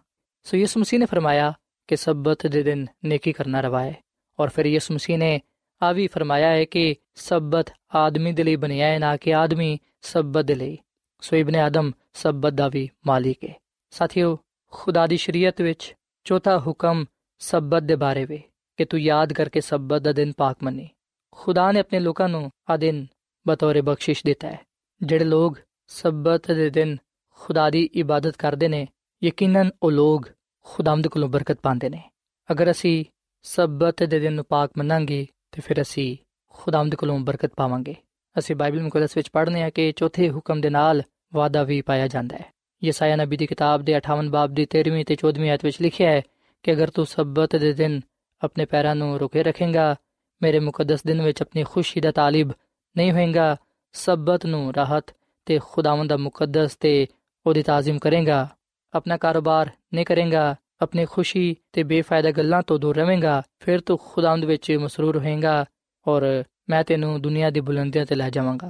ਸੋ 0.43 0.57
ਯਿਸੂ 0.57 0.79
ਮਸੀਹ 0.79 0.99
ਨੇ 0.99 1.05
ਫਰਮਾਇਆ 1.05 1.53
ਕਿ 1.87 1.95
ਸਬਤ 1.95 2.47
ਦੇ 2.47 2.63
ਦਿਨ 2.63 2.85
ਨੇਕੀ 3.05 3.31
ਕਰਨਾ 3.31 3.61
ਰਵਾ 3.61 3.83
ਹੈ। 3.83 3.95
ਔਰ 4.39 4.49
ਫਿਰ 4.49 4.65
ਯਿਸੂ 4.65 4.93
ਮਸੀਹ 4.93 5.17
ਨੇ 5.17 5.41
ਆ 5.81 5.91
ਵੀ 5.91 6.07
ਫਰਮਾਇਆ 6.07 6.47
ਹੈ 6.47 6.65
ਕਿ 6.65 6.95
ਸਬਤ 7.15 7.65
ਆਦਮੀ 7.95 8.31
ਦੇ 8.31 8.43
ਲਈ 8.43 8.55
ਬਣਿਆ 8.55 8.87
ਹੈ, 8.87 8.99
ਨਾ 8.99 9.17
ਕਿ 9.17 9.35
ਆਦਮੀ 9.35 9.77
ਸਬਤ 10.01 10.45
ਦੇ 10.45 10.55
ਲਈ। 10.55 10.77
ਸੋ 11.21 11.35
ਇਬਨ 11.35 11.55
ਆਦਮ 11.55 11.91
ਸਬਤ 12.13 12.53
ਦਾ 12.53 12.67
ਵੀ 12.67 12.89
ਮਾਲਿਕ 13.07 13.43
ਹੈ। 13.49 13.53
ਸਾਥੀਓ, 13.89 14.39
ਖੁਦਾ 14.71 15.07
ਦੀ 15.07 15.17
ਸ਼ਰੀਅਤ 15.17 15.61
ਵਿੱਚ 15.61 15.95
ਚੌਥਾ 16.23 16.59
ਹੁਕਮ 16.59 17.05
ਸਬਤ 17.39 17.83
ਦੇ 17.83 17.95
ਬਾਰੇ 17.95 18.25
ਵਿੱਚ 18.25 18.43
ਕਿ 18.77 18.85
ਤੂੰ 18.85 18.99
ਯਾਦ 18.99 19.33
ਕਰਕੇ 19.33 19.61
ਸਬਤ 19.61 20.01
ਦਾ 20.01 20.11
ਦਿਨ 20.11 20.33
ਪਾਕ 20.37 20.57
ਮੰਨੀ। 20.63 20.89
ਖੁਦਾ 21.31 21.71
ਨੇ 21.71 21.79
ਆਪਣੇ 21.79 21.99
ਲੋਕਾਂ 21.99 22.29
ਨੂੰ 22.29 22.51
ਆ 22.69 22.77
ਦਿਨ 22.77 23.07
ਬਤੌਰ 23.47 23.81
ਬਖਸ਼ਿਸ਼ 23.81 24.25
ਦਿੱਤਾ 24.25 24.47
ਹੈ। 24.47 24.59
ਜਿਹੜੇ 25.03 25.25
ਲੋਕ 25.25 25.57
ਸਬਤ 25.87 26.51
ਦੇ 26.51 26.69
ਦਿਨ 26.69 26.97
ਖੁਦਾ 27.39 27.69
ਦੀ 27.69 27.89
ਇਬਾਦਤ 27.93 28.37
ਕਰਦੇ 28.37 28.67
ਨੇ, 28.67 28.87
ਯਕੀਨਨ 29.23 29.69
ਉਹ 29.83 29.91
ਲੋਕ 29.91 30.29
ਖੁਦਾਮਦ 30.63 31.07
ਕੋਲੋਂ 31.07 31.29
ਬਰਕਤ 31.29 31.59
ਪਾਉਂਦੇ 31.61 31.89
ਨੇ। 31.89 32.09
ਅਗਰ 32.51 32.71
ਅਸੀਂ 32.71 33.05
ਸਬਤ 33.43 34.03
ਦੇ 34.03 34.19
ਦਿਨ 34.19 34.33
ਨੂੰ 34.33 34.45
ਪਾਕ 34.49 34.71
ਮੰਨਾਂਗੇ, 34.77 35.27
ਤੇ 35.51 35.61
ਫਿਰ 35.61 35.81
ਅਸੀਂ 35.81 36.17
ਖੁਦਾਮਦ 36.49 36.95
ਕੋਲੋਂ 36.95 37.19
ਬਰਕਤ 37.19 37.51
ਪਾਵਾਂਗੇ। 37.55 37.95
ਅਸੀਂ 38.39 38.55
ਬਾਈਬਲ 38.55 38.83
ਮੁਕੱਦਸ 38.83 39.17
ਵਿੱਚ 39.17 39.29
ਪੜ੍ਹਨੇ 39.29 39.63
ਆ 39.63 39.69
ਕਿ 39.69 39.93
ਚੌਥੇ 39.95 40.29
ਹੁਕਮ 40.29 40.61
ਦੇ 40.61 40.69
ਨਾਲ 40.69 41.03
ਵਾਅਦਾ 41.33 41.63
ਵੀ 41.63 41.81
ਪਾਇਆ 41.81 42.07
ਜਾਂਦਾ 42.07 42.37
ਹੈ। 42.37 42.45
ਯਸਾਇਆ 42.83 43.15
ਨਬੀ 43.15 43.37
ਦੀ 43.37 43.47
ਕਿਤਾਬ 43.47 43.81
ਦੇ 43.81 43.95
58 43.95 44.29
ਬਾਬ 44.29 44.53
ਦੀ 44.53 44.65
13ਵੀਂ 44.65 45.05
ਤੇ 45.05 45.15
14ਵੀਂ 45.15 45.49
ਆਇਤ 45.49 45.65
ਵਿੱਚ 45.65 45.81
ਲਿਖਿਆ 45.81 46.11
ਹੈ 46.11 46.21
ਕਿ 46.63 46.73
ਅਗਰ 46.73 46.89
ਤੂੰ 46.89 47.05
ਸਬਤ 47.05 47.55
ਦੇ 47.55 47.73
ਦਿਨ 47.73 48.01
ਆਪਣੇ 48.43 48.65
ਪੈਰਾਂ 48.65 48.95
ਨੂੰ 48.95 49.19
ਰੁਕੇ 49.19 49.43
ਰੱਖੇਗਾ, 49.43 49.95
ਮੇਰੇ 50.41 50.59
ਮੁਕੱਦਸ 50.59 51.03
ਦਿਨ 51.03 51.21
ਵਿੱਚ 51.21 51.41
ਆਪਣੀ 51.41 51.63
ਖੁਸ਼ੀ 51.63 52.01
ਦਾ 52.01 52.11
ਤਾਲਿਬ 52.11 52.51
ਨਹੀਂ 52.97 53.11
ਹੋਏਗਾ, 53.11 53.57
ਸਬਤ 53.93 54.45
ਨੂੰ 54.45 54.73
ਰਾਹਤ 54.75 55.05
ਤੇ 55.45 55.59
ਖੁਦਾਵੰਦ 55.63 56.09
ਦਾ 56.09 56.17
ਮੁਕੱਦਸ 56.17 56.75
ਤੇ 56.75 57.07
ਉਹਦੀ 57.47 57.63
ਤਾਜ਼ੀਮ 57.63 57.99
ਕਰੇਗਾ, 57.99 58.47
ਆਪਣਾ 58.93 59.17
ਕਾਰੋਬਾਰ 59.17 59.69
ਨਹੀਂ 59.93 60.05
ਕਰੇਗਾ, 60.05 60.55
ਆਪਣੀ 60.81 61.05
ਖੁਸ਼ੀ 61.05 61.55
ਤੇ 61.73 61.83
ਬੇਫਾਇਦਾ 61.83 62.31
ਗੱਲਾਂ 62.31 62.61
ਤੋਂ 62.61 62.79
ਦੂਰ 62.79 62.95
ਰਹੇਗਾ 62.95 63.41
ਫਿਰ 63.59 63.81
ਤੂੰ 63.81 63.99
ਖੁਦਾਵੰਦ 64.05 64.45
ਵਿੱਚ 64.45 64.71
ਮਸਰੂਰ 64.71 65.17
ਹੋਏਗਾ 65.17 65.65
ਔਰ 66.07 66.43
ਮੈਂ 66.69 66.83
ਤੈਨੂੰ 66.83 67.21
ਦੁਨੀਆ 67.21 67.49
ਦੀ 67.49 67.59
ਬੁਲੰਦੀਆਂ 67.59 68.05
ਤੇ 68.05 68.15
ਲੈ 68.15 68.29
ਜਾਵਾਂਗਾ। 68.29 68.69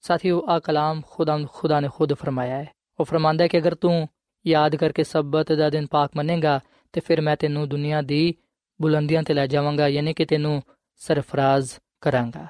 ਸਾਥੀਓ 0.00 0.44
ਆ 0.48 0.58
ਕਲਾਮ 0.58 1.02
ਖੁਦਾਵੰਦ 1.10 1.48
ਖੁਦਾ 1.48 1.80
ਨੇ 1.80 1.88
ਖੁਦ 1.94 2.12
ਫਰਮਾਇਆ 2.14 2.56
ਹੈ। 2.56 2.68
ਉਹ 3.00 3.04
ਫਰਮਾਂਦਾ 3.04 3.44
ਹੈ 3.44 3.48
ਕਿ 3.48 3.58
ਅਗਰ 3.58 3.74
ਤੂੰ 3.74 4.08
ਯਾਦ 4.46 4.76
ਕਰਕੇ 4.76 5.04
ਸਬਤ 5.04 5.52
ਦਾ 5.52 5.70
ਦਿਨ 5.70 5.86
ਪਾਕ 5.86 6.10
ਮੰਨੇਗਾ, 6.16 6.60
ਤੇ 6.92 7.00
ਫਿਰ 7.00 7.20
ਮੈਂ 7.20 7.36
ਤੈਨੂੰ 7.36 7.68
ਦੁਨੀਆ 7.68 8.02
ਦੀ 8.02 8.34
ਬੁਲੰਦੀਆਂ 8.82 9.22
ਤੇ 9.22 9.34
ਲੈ 9.34 9.46
ਜਾਵਾਂਗਾ, 9.46 9.88
ਯਾਨੀ 9.88 10.14
ਕਿ 10.14 10.24
ਤੈਨੂੰ 10.24 10.62
ਸਰਫਰਾਜ਼ 10.96 11.72
ਕਰਾਂਗਾ। 12.00 12.46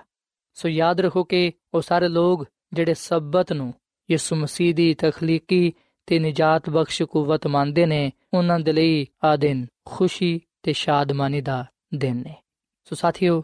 ਸੋ 0.55 0.69
ਯਾਦ 0.69 1.01
ਰੱਖੋ 1.01 1.25
ਕਿ 1.25 1.53
ਉਹ 1.75 1.83
ਸਾਰੇ 1.83 2.09
ਲੋਕ 2.09 2.47
ਜਿਹੜੇ 2.73 2.95
ਸਬਤ 2.95 3.53
ਨੂੰ 3.53 3.75
ਯਿਸੂ 4.11 4.37
ਮਸੀਹ 4.37 4.75
ਦੀ 4.75 4.95
ਤਖਲੀਕੀ 4.95 5.73
ਤੇ 6.07 6.19
ਨਜਾਤ 6.19 6.71
ਬਖਸ਼ 6.71 7.03
ਕੂਵਤ 7.03 7.47
ਮੰਨਦੇ 7.47 7.87
ਨੇ, 7.87 8.11
ਉਹਨਾਂ 8.35 8.59
ਦੇ 8.61 8.73
ਲਈ 8.73 9.07
ਆ 9.25 9.37
ਦਿਨ 9.37 9.67
ਖੁਸ਼ੀ 9.85 10.41
ਤੇ 10.63 10.73
ਸ਼ਾਦਮਾਨੀ 10.73 11.41
ਦਾ 11.41 11.65
ਦਿਨ 11.95 12.27
ਹੈ 12.27 12.37
ਸੋ 12.85 12.97
ਸਾਥੀਓ, 12.97 13.43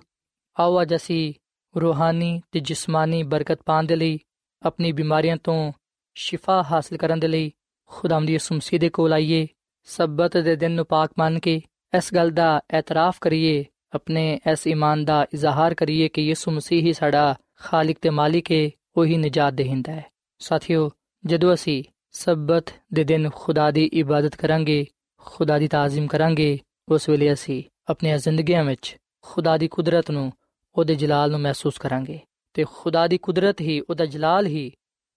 ਆਓ 0.61 0.81
ਅੱਜ 0.83 0.95
ਅਸੀਂ 0.95 1.35
ਰੂਹਾਨੀ 1.75 2.41
ਤੇ 2.53 2.61
ਜਿਸਮਾਨੀ 2.61 3.23
ਬਰਕਤ 3.23 3.63
ਪਾਉਣ 3.63 3.87
ਦੇ 3.87 3.97
ਲਈ, 3.97 4.19
ਆਪਣੀ 4.63 4.93
ਬਿਮਾਰੀਆਂ 4.93 5.37
ਤੋਂ 5.37 5.73
ਸ਼ਿਫਾ 6.15 6.63
ਹਾਸਲ 6.63 6.97
ਕਰਨ 6.97 7.21
ਦੇ 7.21 7.29
ਲਈ 7.29 7.53
ਖੁਦਾਮ 7.87 8.27
ਦੀ 8.27 8.33
ਯਿਸੂ 8.33 8.55
ਮਸੀਹ 8.55 8.81
ਦੇ 8.81 8.89
ਕੋਲ 8.89 9.13
ਆਈਏ, 9.13 9.47
ਸਬਤ 9.85 10.37
ਦੇ 10.37 10.57
ਦਿਨ 10.57 10.73
ਨੂੰ 10.73 10.87
ਪਾਕ 10.87 11.13
ਮੰਨ 11.19 11.39
ਕੇ 11.39 11.61
ਇਸ 11.97 12.15
ਗੱਲ 12.15 12.31
ਦਾ 12.31 12.61
ਇਤਰਾਫ 12.79 13.19
ਕਰੀਏ, 13.21 13.65
ਆਪਣੇ 13.95 14.41
ਇਸ 14.53 14.67
ਈਮਾਨ 14.67 15.05
ਦਾ 15.05 15.27
ਇਜ਼ਹਾਰ 15.35 15.75
ਕਰੀਏ 15.75 16.09
ਕਿ 16.09 16.23
ਯਿਸੂ 16.23 16.51
ਮਸੀਹ 16.51 16.83
ਹੀ 16.83 16.93
ਸਾਡਾ 16.93 17.35
ਖਾਲਕ 17.61 17.97
ਤੇ 18.03 18.11
ਮਾਲਿਕ 18.11 18.53
ਹੈ 18.53 18.69
ਉਹੀ 18.97 19.17
ਨਜਾਤ 19.17 19.53
ਦੇਹਿੰਦਾ 19.53 19.93
ਹੈ। 19.93 20.12
ਸਾਥੀਓ 20.42 20.90
ਜਦੋਂ 21.24 21.54
ਅਸੀਂ 21.54 21.84
ਸਬਤ 22.12 22.70
ਦੇ 22.94 23.04
ਦਿਨ 23.04 23.30
ਖੁਦਾ 23.30 23.72
ਦੀ 23.72 23.86
ਇਬਾਦਤ 23.94 24.36
ਕਰਾਂਗੇ 24.36 24.86
ਖੁਦਾ 25.18 25.58
ਦੀ 25.60 25.68
ਤਾਜ਼ੀਮ 25.68 26.08
ਕਰਾਂਗੇ 26.08 26.60
ਉਸ 26.90 27.10
ਵੇਲੇ 27.10 27.34
ਅਸੀਂ 27.34 27.64
ਆਪਣੀਆਂ 27.90 28.18
ਜ਼ਿੰਦਗੀਆਂ 28.18 28.64
ਵਿੱਚ 28.64 28.98
ਖੁਦਾ 29.22 29.58
ਦੀ 29.58 29.68
ਕੁਦਰਤ 29.68 30.12
ਨੂੰ 30.12 30.32
ਉਹਦੇ 30.76 30.96
ਜਲਾਲ 30.96 31.32
ਨੂੰ 31.32 31.40
ਮਹਿਸੂਸ 31.40 31.78
ਕਰਾਂਗੇ 31.78 32.20
ਤੇ 32.54 32.66
ਖੁਦਾ 32.76 33.08
ਦੀ 33.08 33.18
ਕੁਦਰਤ 33.18 33.62
ਹੀ 33.62 33.80
ਉਹਦਾ 33.80 34.06
ਜਲਾਲ 34.06 34.48
ਹੀ 34.48 34.72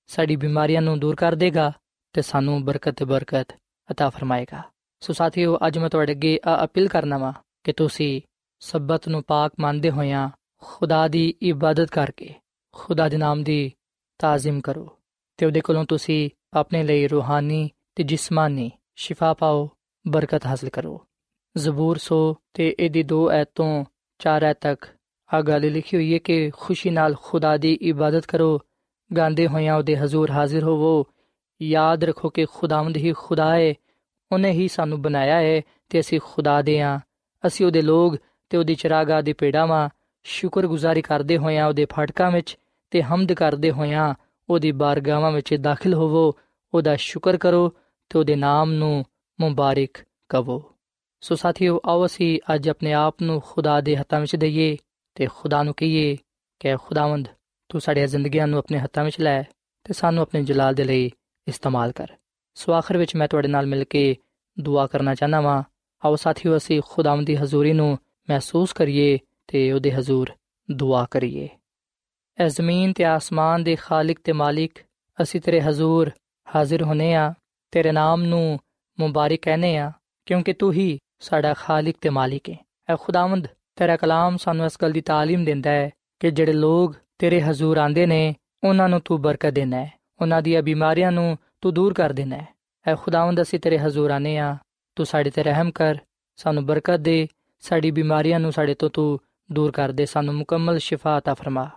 ਸਾਡੀ 0.09 0.37
ਬਿਮਾਰੀਆਂ 0.37 0.83
ਨੂੰ 0.83 0.99
ਦੂਰ 1.01 1.15
ਕਰ 1.15 1.35
ਦੇਗਾ 1.35 1.73
ਤੇ 2.13 2.23
ਸਾਨੂੰ 2.23 2.65
ਬਰਕਤ 2.65 2.95
ਤੇ 2.95 3.05
ਬਰਕਤ 3.05 3.53
عطا 3.89 4.11
ਫਰਮਾਏਗਾ 4.11 4.63
ਸੋ 5.01 5.13
ਸਾਥੀਓ 5.13 5.59
ਅੱਜ 5.67 5.79
ਮੈਂ 5.79 5.91
ਤੁਹਾਡੇ 5.91 6.13
ਅੱਗੇ 6.13 6.41
ਆ 6.47 6.65
ਅਪੀਲ 6.65 6.89
ਕਰਨਾ 6.89 7.19
ਵਾ 7.19 7.33
ਕਿ 7.65 7.73
ਤੁਸੀਂ 7.73 8.21
ਸਬਤ 8.61 9.09
ਨੂੰ 9.09 9.23
ਪਾਕ 9.23 9.53
ਮੰਨਦੇ 9.61 9.91
ਹੋਇਆਂ 9.91 10.31
ਖੁਦਾ 10.59 11.09
ਦੀ 11.09 11.35
ਇਬਾਦਤ 11.43 11.91
ਕਰਕੇ 11.91 12.35
ਖੁਦਾ 12.73 13.09
ਦੇ 13.09 13.17
ਨਾਮ 13.17 13.43
ਦੀ 13.43 13.73
ਤਾਜ਼ੀਮ 14.19 14.61
ਕਰੋ 14.61 14.97
ਤੇ 15.38 15.46
ਉਹਦੇ 15.46 15.62
ਕੋਲੋਂ 15.62 15.86
ਤੁਸੀਂ 15.86 16.30
ਆਪਣੇ 16.54 16.84
ਲਈ 16.84 17.08
ਰੂਹਾਨੀ 17.08 17.70
ਤੇ 17.96 18.04
ਜਿਸਮਾਨੀ 18.04 18.72
ਸ਼ਿਫਾ 18.96 19.34
ਪਾਓ, 19.34 19.70
ਬਰਕਤ 20.08 20.46
ਹਾਸਲ 20.46 20.70
ਕਰੋ। 20.70 21.06
ਜ਼ਬੂਰ 21.58 21.98
100 21.98 22.36
ਤੇ 22.54 22.76
ਇਹਦੀ 22.80 23.04
2 23.04 23.32
ਐਤ 23.32 23.50
ਤੋਂ 23.56 23.86
4 24.20 24.44
ਐਤ 24.44 24.58
ਤੱਕ। 24.62 24.86
ਆ 25.34 25.42
ਗੱਲ 25.42 25.72
ਲਿਖੀ 25.72 25.98
ਹੋਈ 25.98 26.14
ਹੈ 26.14 26.18
ਕਿ 26.18 26.50
ਖੁਸ਼ੀ 26.50 26.90
ਨਾਲ 26.90 27.16
ਖੁਦਾ 27.22 27.58
ਦੀ 27.58 27.74
ਇਬਾਦਤ 27.74 28.26
ਕਰੋ, 28.26 28.62
ਗਾਉਂਦੇ 29.18 29.48
ਹੋਇਆਂ 29.48 29.76
ਉਹਦੇ 29.76 29.98
ਹਜ਼ੂਰ 29.98 30.32
ਹਾਜ਼ਰ 30.32 30.64
ਹੋਵੋ। 30.64 31.06
ਯਾਦ 31.62 32.04
ਰੱਖੋ 32.04 32.30
ਕਿ 32.30 32.46
ਖੁਦਾਵੰਦ 32.46 32.98
ਹੀ 32.98 33.14
ਖੁਦਾ 33.18 33.56
ਹੈ 33.56 33.74
ਉਹਨੇ 34.32 34.52
ਹੀ 34.52 34.68
ਸਾਨੂੰ 34.68 35.02
ਬਣਾਇਆ 35.02 35.42
ਹੈ 35.42 35.62
ਤੇ 35.90 36.00
ਅਸੀਂ 36.00 36.20
ਖੁਦਾ 36.24 36.62
ਦੇ 36.62 36.82
ਆ। 36.82 37.00
ਅਸੀਂ 37.48 37.66
ਉਹਦੇ 37.66 37.82
ਲੋਗ 37.82 38.16
ਤੇ 38.50 38.58
ਉਹਦੀ 38.58 38.76
ਚਰਾਗਾ 38.76 39.22
ਦੀ 39.22 39.34
ਪੇੜਾਂ 39.34 39.68
ਵਾਂ। 39.68 39.90
ਸ਼ੁਕਰਗੁਜ਼ਾਰੀ 40.24 41.02
ਕਰਦੇ 41.02 41.38
ਹੋਇਆਂ 41.38 41.68
ਉਹਦੇ 41.68 41.86
ਫਾਟਕਾਂ 41.86 42.32
ਵਿੱਚ 42.32 42.58
ਤੇ 42.92 43.02
ਹਮਦ 43.02 43.34
ਕਰਦੇ 43.34 43.72
ਹੋਇਆਂ 43.72 44.14
ਉਹਦੀ 44.50 44.72
ਬਾਰਗਾਹਾਂ 44.72 45.32
ਵਿੱਚ 45.32 45.54
ਦਾਖਲ 45.54 45.94
ਹੋਵੋ, 45.94 46.34
ਉਹਦਾ 46.74 46.96
ਸ਼ੁਕਰ 46.96 47.38
ਕਰੋ 47.38 47.70
ਤੇ 48.10 48.20
ਉਹਦੇ 48.20 48.36
ਨਾਮ 48.36 48.72
ਨੂੰ 48.72 49.06
ਮੁਬਾਰਕ 49.40 49.98
ਕਹੋ 50.30 50.72
ਸੋ 51.22 51.36
ਸਾਥੀਓ, 51.36 51.80
ਆਓ 51.86 52.06
ਅਸੀਂ 52.06 52.40
ਅੱਜ 52.56 52.70
ਆਪਣੇ 52.70 52.94
ਆਪ 52.94 53.16
ਨੂੰ 53.22 53.42
ਖੁਦਾ 53.46 53.82
ਦੇ 53.82 53.98
ਹੱਥਾਂ 53.98 54.20
ਵਿੱਚ 54.20 54.36
ਦਈਏ 54.36 54.78
ਤੇ 55.16 55.28
ਖੁਦਾ 55.36 55.64
ਨੂੰ 55.64 55.74
ਕਹੀਏ 55.74 56.18
ਕਿ 56.60 56.76
ਖੁਦਾਵੰਦ, 56.76 57.28
ਤੂੰ 57.70 57.82
ਸਾਡੀਆਂ 57.82 58.08
ਜ਼ਿੰਦਗੀਆਂ 58.08 58.48
ਨੂੰ 58.48 58.60
ਆਪਣੇ 58.60 58.80
ਹੱਥਾਂ 58.80 59.04
ਵਿੱਚ 59.04 59.22
ਲੈ 59.22 59.44
ਤੇ 59.84 59.94
ਸਾਨੂੰ 59.94 60.22
ਆਪਣੇ 60.22 60.44
ਜਲਾਲ 60.44 60.74
ਦੇ 60.74 60.84
ਲਈ 60.84 61.12
ਇਸਤੇਮਾਲ 61.48 61.92
ਕਰ। 61.92 62.08
ਸੋ 62.56 62.74
ਆਖਰ 62.74 62.98
ਵਿੱਚ 62.98 63.16
ਮੈਂ 63.16 63.28
ਤੁਹਾਡੇ 63.28 63.48
ਨਾਲ 63.48 63.66
ਮਿਲ 63.66 63.84
ਕੇ 63.84 64.18
ਦੁਆ 64.60 64.88
ਕਰਨਾ 64.88 65.16
ਚਾਹਨਾ 65.16 65.42
ਵਾਂ। 65.42 65.64
ਆਓ 66.06 66.16
ਸਾਥੀਓ, 66.16 66.58
ਅਸੀਂ 66.58 66.82
ਖੁਦਾਵੰਦ 66.90 67.28
ਦੀ 67.28 67.36
ਹਜ਼ੂਰੀ 67.36 67.74
ਨੂੰ 67.74 67.98
ਮਹਿਸੂਸ 68.30 68.74
ਕਰੀਏ 68.74 69.20
ਤੇ 69.48 69.72
ਉਹਦੇ 69.72 69.92
ਹਜ਼ੂਰ 69.92 70.30
ਦੁਆ 70.72 71.08
ਕਰੀਏ। 71.12 71.50
ਐ 72.39 72.49
ਜ਼ਮੀਨ 72.49 72.93
ਤੇ 72.93 73.05
ਆਸਮਾਨ 73.05 73.65
ਦੇ 73.65 73.77
ਖਾਲਕ 73.77 74.19
ਤੇ 74.25 74.33
ਮਾਲਿਕ 74.33 74.79
ਅਸੀਂ 75.19 75.41
ਤੇਰੇ 75.41 75.61
ਹਜ਼ੂਰ 75.61 76.11
ਹਾਜ਼ਰ 76.55 76.83
ਹੋਨੇ 76.83 77.15
ਆ 77.15 77.33
ਤੇਰੇ 77.73 77.93
ਨਾਮ 77.93 78.23
ਨੂੰ 78.23 78.59
ਮੁਬਾਰਕ 78.99 79.41
ਕਹਨੇ 79.43 79.77
ਆ 79.77 79.93
ਕਿਉਂਕਿ 80.27 80.53
ਤੂੰ 80.53 80.73
ਹੀ 80.73 80.99
ਸਾਡਾ 81.21 81.55
ਖਾਲਕ 81.55 81.97
ਤੇ 82.01 82.09
ਮਾਲਿਕ 82.09 82.51
ਹੈ 82.51 82.57
ਐ 82.91 82.97
ਖੁਦਾਵੰਦ 82.97 83.47
ਤੇਰਾ 83.77 83.97
ਕਲਾਮ 83.97 84.37
ਸਾਨੂੰ 84.37 84.67
ਇਸ 84.67 84.79
ਗੱਲ 84.83 84.93
ਦੀ 84.93 85.03
تعلیم 85.11 85.45
ਦਿੰਦਾ 85.45 85.71
ਹੈ 85.71 85.91
ਕਿ 86.21 86.31
ਜਿਹੜੇ 86.31 86.53
ਲੋਕ 86.53 86.95
ਤੇਰੇ 87.19 87.41
ਹਜ਼ੂਰ 87.41 87.79
ਆਂਦੇ 87.79 88.07
ਨੇ 88.07 88.35
ਉਹਨਾਂ 88.65 88.89
ਨੂੰ 88.89 89.01
ਤੂੰ 89.01 89.21
ਬਰਕਤ 89.23 89.55
ਦੇਣਾ 89.55 89.77
ਹੈ 89.77 89.91
ਉਹਨਾਂ 90.21 90.43
ਦੀਆਂ 90.43 90.63
ਬਿਮਾਰੀਆਂ 90.63 91.13
ਨੂੰ 91.13 91.37
ਤੂੰ 91.61 91.75
ਦੂਰ 91.75 91.95
ਕਰ 91.95 92.13
ਦੇਣਾ 92.13 92.37
ਹੈ 92.37 92.47
ਐ 92.87 92.95
ਖੁਦਾਵੰਦ 92.95 93.43
ਅਸੀਂ 93.43 93.61
ਤੇਰੇ 93.61 93.79
ਹਜ਼ੂਰ 93.79 94.11
ਆਨੇ 94.11 94.39
ਆ 94.39 94.57
ਤੂੰ 94.97 95.07
ਸਾਡੇ 95.07 95.31
ਤੇ 95.31 95.43
ਰਹਿਮ 95.43 95.71
ਕਰ 95.71 95.99
ਸਾਨੂੰ 96.37 96.67
ਬਰਕਤ 96.67 97.01
ਦੇ 97.01 97.29
ਸਾਡੀ 97.63 97.91
ਬਿਮਾਰੀਆਂ 97.91 98.41
ਨੂੰ 98.41 98.53
ਸਾਡੇ 98.53 98.75
ਤੋਂ 98.75 98.91
ਤੂੰ 98.91 99.19
ਦੂਰ 99.53 99.71
ਕਰ 99.71 99.93
ਦੇ 99.93 100.07
ਸਾਨੂੰ 100.07 100.35
ਮੁਕੰਮਲ 100.35 100.79
ਸ਼ਿਫਾ 100.79 101.19
عطا 101.19 101.35
ਫਰਮਾ 101.35 101.69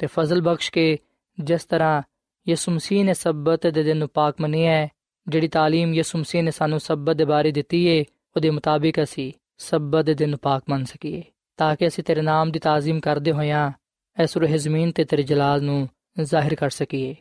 ਤੇ 0.00 0.06
ਫਜ਼ਲ 0.06 0.40
ਬਖਸ਼ 0.40 0.70
ਕੇ 0.72 0.96
ਜਿਸ 1.38 1.64
ਤਰ੍ਹਾਂ 1.64 2.02
ਯਿਸੂ 2.46 2.72
ਮਸੀਹ 2.72 3.04
ਨੇ 3.04 3.14
ਸਬਤ 3.14 3.66
ਦੇ 3.66 3.82
ਦਿਨ 3.82 3.96
ਨੂੰ 3.96 4.08
ਪਾਕ 4.08 4.40
ਮੰਨਿਆ 4.40 4.72
ਹੈ 4.72 4.88
ਜਿਹੜੀ 5.26 5.48
تعلیم 5.48 5.94
ਯਿਸੂ 5.94 6.18
ਮਸੀਹ 6.18 6.42
ਨੇ 6.42 6.50
ਸਾਨੂੰ 6.50 6.80
ਸਬਤ 6.80 7.16
ਦੇ 7.16 7.24
ਬਾਰੇ 7.24 7.52
ਦਿੱਤੀ 7.52 7.84
ਏ 7.86 8.04
ਉਹਦੇ 8.36 8.50
ਮੁਤਾਬਿਕ 8.50 9.02
ਅਸੀਂ 9.02 9.32
ਸਬਤ 9.60 10.04
ਦੇ 10.04 10.14
ਦਿਨ 10.14 10.30
ਨੂੰ 10.30 10.38
ਪਾਕ 10.38 10.62
ਮੰਨ 10.68 10.84
ਸਕੀਏ 10.84 11.22
ਤਾਂ 11.58 11.74
ਕਿ 11.76 11.86
ਅਸੀਂ 11.86 12.04
ਤੇਰੇ 12.04 12.22
ਨਾਮ 12.22 12.50
ਦੀ 12.50 12.58
ਤਾਜ਼ੀਮ 12.58 13.00
ਕਰਦੇ 13.00 13.32
ਹੋਇਆਂ 13.32 13.70
ਇਸ 14.16 14.36
ਰੂਹ 14.36 14.56
ਜ਼ਮੀਨ 14.56 14.92
ਤੇ 14.92 15.04
ਤੇਰੇ 15.04 15.22
ਜਲਾਲ 15.22 15.62
ਨੂੰ 15.62 15.88
ਜ਼ਾਹਿਰ 16.22 16.54
ਕਰ 16.54 16.70
ਸਕੀਏ 16.70 17.14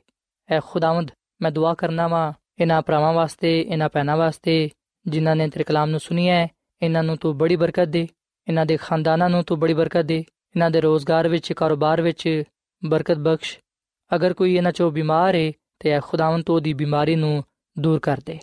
ਐ 0.49 0.59
ਖੁਦਾਵੰਦ 0.63 1.11
ਮੈਂ 1.41 1.51
ਦੁਆ 1.51 1.73
ਕਰਨਾ 1.73 2.07
ਵਾਂ 2.07 2.31
ਇਹਨਾਂ 2.59 2.81
ਭਰਾਵਾਂ 2.81 3.13
ਵਾਸਤੇ 3.13 3.59
ਇਹਨਾਂ 3.61 3.89
ਪੈਨਾ 3.89 4.15
ਵਾਸਤੇ 4.15 4.69
ਜਿਨ੍ਹਾਂ 5.05 5.35
ਨੇ 5.35 5.47
ਤੇਰੇ 5.47 5.63
ਕਲਾਮ 5.63 5.89
ਨੂੰ 5.89 5.99
ਸੁਨਿਆ 5.99 6.35
ਹੈ 6.35 6.47
ਇਹਨਾਂ 6.81 7.03
ਨੂੰ 7.03 7.17
ਤੂੰ 7.17 7.37
ਬੜੀ 7.37 7.55
ਬਰਕਤ 7.55 7.87
ਦੇ 7.87 8.07
ਇਹਨਾਂ 8.47 8.65
ਦੇ 8.65 8.77
ਖਾਨਦਾਨਾਂ 8.77 9.29
ਨੂੰ 9.29 9.43
ਤੂੰ 9.43 9.59
ਬੜੀ 9.59 9.73
ਬਰਕਤ 9.73 10.05
ਦੇ 10.05 10.17
ਇਹਨਾਂ 10.17 10.69
ਦੇ 10.71 10.81
ਰੋਜ਼ਗਾਰ 10.81 11.27
ਵਿੱਚ 11.27 11.51
ਕਾਰੋਬਾਰ 11.53 12.01
ਵਿੱਚ 12.01 12.27
ਬਰਕਤ 12.84 13.16
ਬਖਸ਼। 13.16 13.58
ਅਗਰ 14.14 14.32
ਕੋਈ 14.32 14.54
ਇਹਨਾਂ 14.54 14.72
ਚੋਂ 14.72 14.90
ਬਿਮਾਰ 14.90 15.34
ਹੈ 15.34 15.52
ਤੇ 15.78 15.90
ਇਹ 15.90 16.00
ਖੁਦਾਵੰਦ 16.00 16.44
ਤੂੰ 16.44 16.62
ਦੀ 16.62 16.72
ਬਿਮਾਰੀ 16.72 17.16
ਨੂੰ 17.16 17.44
ਦੂਰ 17.78 17.98
ਕਰ 17.98 18.20
ਦੇ। 18.26 18.38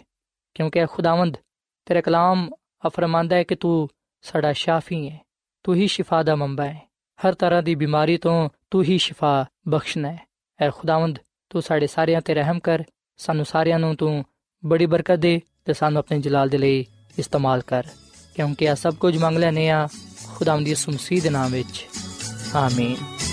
ਕਿਉਂਕਿ 0.53 0.79
ਇਹ 0.79 0.85
ਖੁਦਾਵੰਦ 0.85 1.37
ਤੇਰਾ 1.85 2.01
ਕਲਾਮ 2.01 2.49
ਅਫਰਮਾਂਦਾ 2.87 3.35
ਹੈ 3.35 3.43
ਕਿ 3.43 3.55
ਤੂੰ 3.55 3.87
ਸਾਡਾ 4.21 4.53
ਸ਼ਾਫੀ 4.53 5.09
ਹੈ 5.09 5.21
ਤੂੰ 5.63 5.75
ਹੀ 5.75 5.87
ਸ਼ਿਫਾ 5.87 6.23
ਦਾ 6.23 6.35
ਮੰਬਾ 6.35 6.65
ਹੈ 6.65 6.91
ਹਰ 7.27 7.33
ਤਰ੍ਹਾਂ 7.33 7.63
ਦੀ 7.63 7.75
ਬਿਮਾਰੀ 7.75 8.17
ਤੋਂ 8.17 8.49
ਤੂੰ 8.71 8.83
ਹੀ 8.83 8.97
ਸ਼ਿਫਾ 8.97 9.45
ਬਖਸ਼ਣਾ 9.67 10.11
ਹੈ 10.11 10.27
ਐ 10.59 10.69
ਖੁਦਾਵੰਦ, 10.69 11.19
ਤੂੰ 11.49 11.61
ਸਾਡੇ 11.61 11.87
ਸਾਰਿਆਂ 11.87 12.21
ਤੇ 12.21 12.33
ਰਹਿਮ 12.33 12.59
ਕਰ। 12.59 12.83
ਸਾਨੂੰ 13.17 13.45
ਸਾਰਿਆਂ 13.45 13.79
ਨੂੰ 13.79 13.95
ਤੂੰ 13.95 14.25
ਬੜੀ 14.65 14.85
ਬਰਕਤ 14.85 15.15
ਦੇ 15.15 15.41
ਤੇ 15.65 15.73
ਸਾਨੂੰ 15.73 15.99
ਆਪਣੇ 15.99 16.21
ਜਲਾਲ 16.21 16.49
ਦੇ 16.49 16.57
ਲਈ 16.57 16.85
ਇਸਤੇਮਾਲ 17.19 17.61
ਕਰ। 17.61 17.83
ਕਿਉਂਕਿ 18.35 18.69
ਆ 18.69 18.75
ਸਭ 18.75 18.95
ਕੁਝ 18.95 19.17
ਮੰਗ 19.17 19.37
ਲੈਨੇ 19.37 19.69
ਆ 19.69 19.87
ਖੁਦਾਵੰਦ 20.35 20.65
ਦੀ 20.65 20.75
ਸੁਮਸੀ 20.75 21.19
ਦੇ 21.19 21.29
ਨਾਮ 21.29 21.51
ਵਿੱਚ। 21.51 21.87
ਆਮੀਨ। 22.55 23.30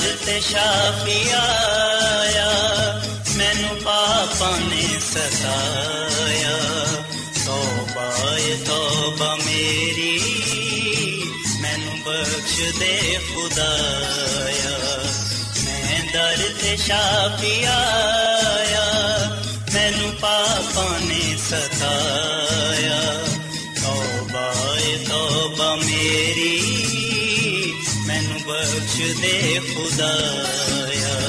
ਦਰ 0.00 0.16
ਤੇ 0.26 0.40
ਸ਼ਾਫੀ 0.40 1.30
ਆਇਆ, 1.30 2.50
ਮੈਨੂੰ 3.36 3.76
ਪਾਪਾਂ 3.76 4.60
ਨੇ 4.60 5.00
ਸਤਾਇਆ। 5.00 6.56
ਤੋਬਾ 7.46 8.38
ਏ 8.38 8.56
ਤੋਬਾ 8.56 9.34
ਮੇਰੀ, 9.34 10.20
ਮੈਨੂੰ 11.60 12.00
ਬਖਸ਼ 12.00 12.78
ਦੇ 12.78 13.18
ਖੁਦਾਇਆ। 13.34 14.78
ਮੈਂ 15.64 16.12
ਦਰ 16.12 16.48
ਤੇ 16.62 16.76
ਸ਼ਾਫੀ 16.76 17.64
ਆਇਆ, 17.64 18.86
ਮੈਨੂੰ 19.74 20.12
ਪਾਪਾਂ 20.12 21.00
ਨੇ 21.00 21.36
ਸਤਾਇਆ। 21.50 23.00
ਤੋਬਾ 23.82 24.54
ਏ 24.78 24.96
ਤੋਬਾ 24.96 25.74
ਮੈਨੂੰ 28.50 28.74
ਬਖਸ਼ 28.74 29.20
ਦੇ 29.20 29.60
ਖੁਦਾਇਆ। 29.74 31.20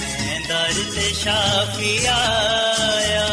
ਮੈਂ 0.00 0.40
ਦਰ 0.48 0.74
ਤੇ 0.94 1.12
ਸ਼ਾਫੀ 1.12 2.06
ਆਇਆ। 2.06 3.28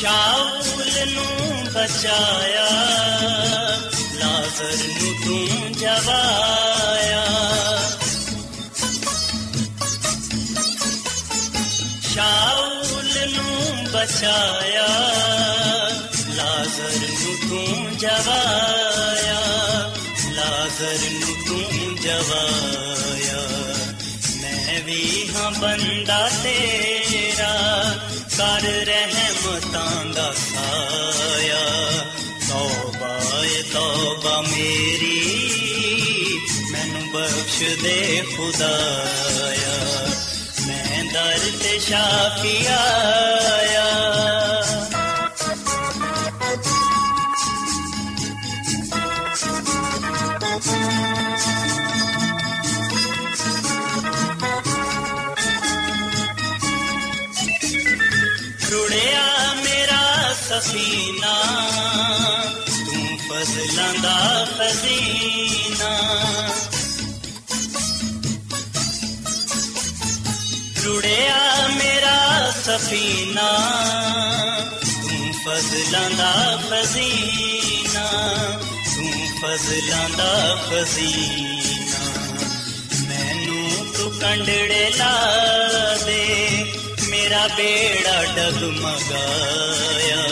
ਸ਼ਾਉਲ 0.00 1.08
ਨੂੰ 1.08 1.64
ਬਚਾਇਆ 1.64 2.68
ਲਾਜ਼ਰ 4.14 4.76
ਬਚਾਇਆ 13.94 14.86
ਲਾਜ਼ਰ 16.36 16.98
ਨੂੰ 17.10 17.34
ਤੂੰ 17.48 17.96
ਜਵਾਇਆ 17.98 19.40
ਲਾਜ਼ਰ 20.30 21.04
ਨੂੰ 21.12 21.34
ਤੂੰ 21.46 21.94
ਜਵਾਇਆ 21.96 23.42
ਮੈਂ 24.42 24.80
ਵੀ 24.86 25.28
ਹਾਂ 25.28 25.50
ਬੰਦਾ 25.50 26.28
ਤੇਰਾ 26.42 27.52
ਕਰ 28.38 28.62
ਰਹਿਮਤਾਂ 28.86 30.04
ਦਾ 30.14 30.32
ਸਾਇਆ 30.38 31.64
ਤੌਬਾ 32.48 33.18
ਏ 33.44 33.62
ਤੌਬਾ 33.72 34.40
ਮੇਰੀ 34.40 35.20
ਮੈਨੂੰ 36.72 37.10
ਬਖਸ਼ 37.12 37.62
ਦੇ 37.82 38.22
ਖੁਦਾਇਆ 38.36 39.33
ਮੈਂ 41.14 41.22
ਦਰ 41.24 41.50
ਤੇ 41.62 41.78
ਸ਼ਾਫੀ 41.78 42.56
ਰੁੜਿਆ 58.70 59.54
ਮੇਰਾ 59.54 60.32
ਸਫੀਨਾ 60.40 61.36
ਤੂੰ 62.66 63.18
ਫਜ਼ਲਾਂ 63.18 63.94
ਦਾ 64.02 64.46
ਖਜ਼ੀਨਾ 64.58 65.33
ਰੁੜਿਆ 70.84 71.68
ਮੇਰਾ 71.68 72.50
ਸਫੀਨਾ। 72.50 73.70
ਤੂੰ 74.80 75.32
ਫਜ਼ਲਾਂ 75.32 76.10
ਦਾ 76.10 76.62
ਖਜ਼ੀਨਾ। 76.70 78.10
ਤੂੰ 78.96 79.12
ਫਜ਼ਲਾਂ 79.42 80.10
ਦਾ 80.10 80.58
ਖਜ਼ੀਨਾ। 80.70 82.12
ਮੈਨੂੰ 83.08 83.86
ਤੂੰ 83.98 84.10
ਕੰਡੜੇ 84.20 84.92
ਲਾ 84.96 85.34
ਦੇ। 86.06 86.48
ਮੇਰਾ 87.08 87.48
ਬੇੜਾ 87.56 88.24
ਡਗਮਗਾਇਆ। 88.24 90.22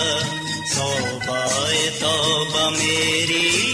ਤੌਬਾ 0.74 1.70
ਏ 1.72 1.90
ਤੌਬਾ 1.90 2.70
ਮੇਰੀ। 2.70 3.68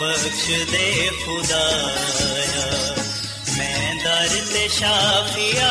ਬਖਸ਼ 0.00 0.70
ਦੇ 0.70 1.10
ਖੁਦਾਇਆ। 1.26 2.32
ਮੈਂ 2.34 2.51
ਦਰ 4.22 4.40
ਤੇ 4.52 4.68
ਸ਼ਾਫੀਆ 4.68 5.70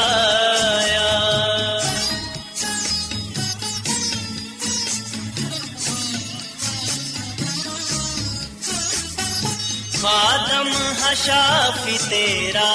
ਖਾਦਮ 10.02 10.70
ਹਸ਼ਾਫੀ 11.04 11.98
ਤੇਰਾ 12.10 12.68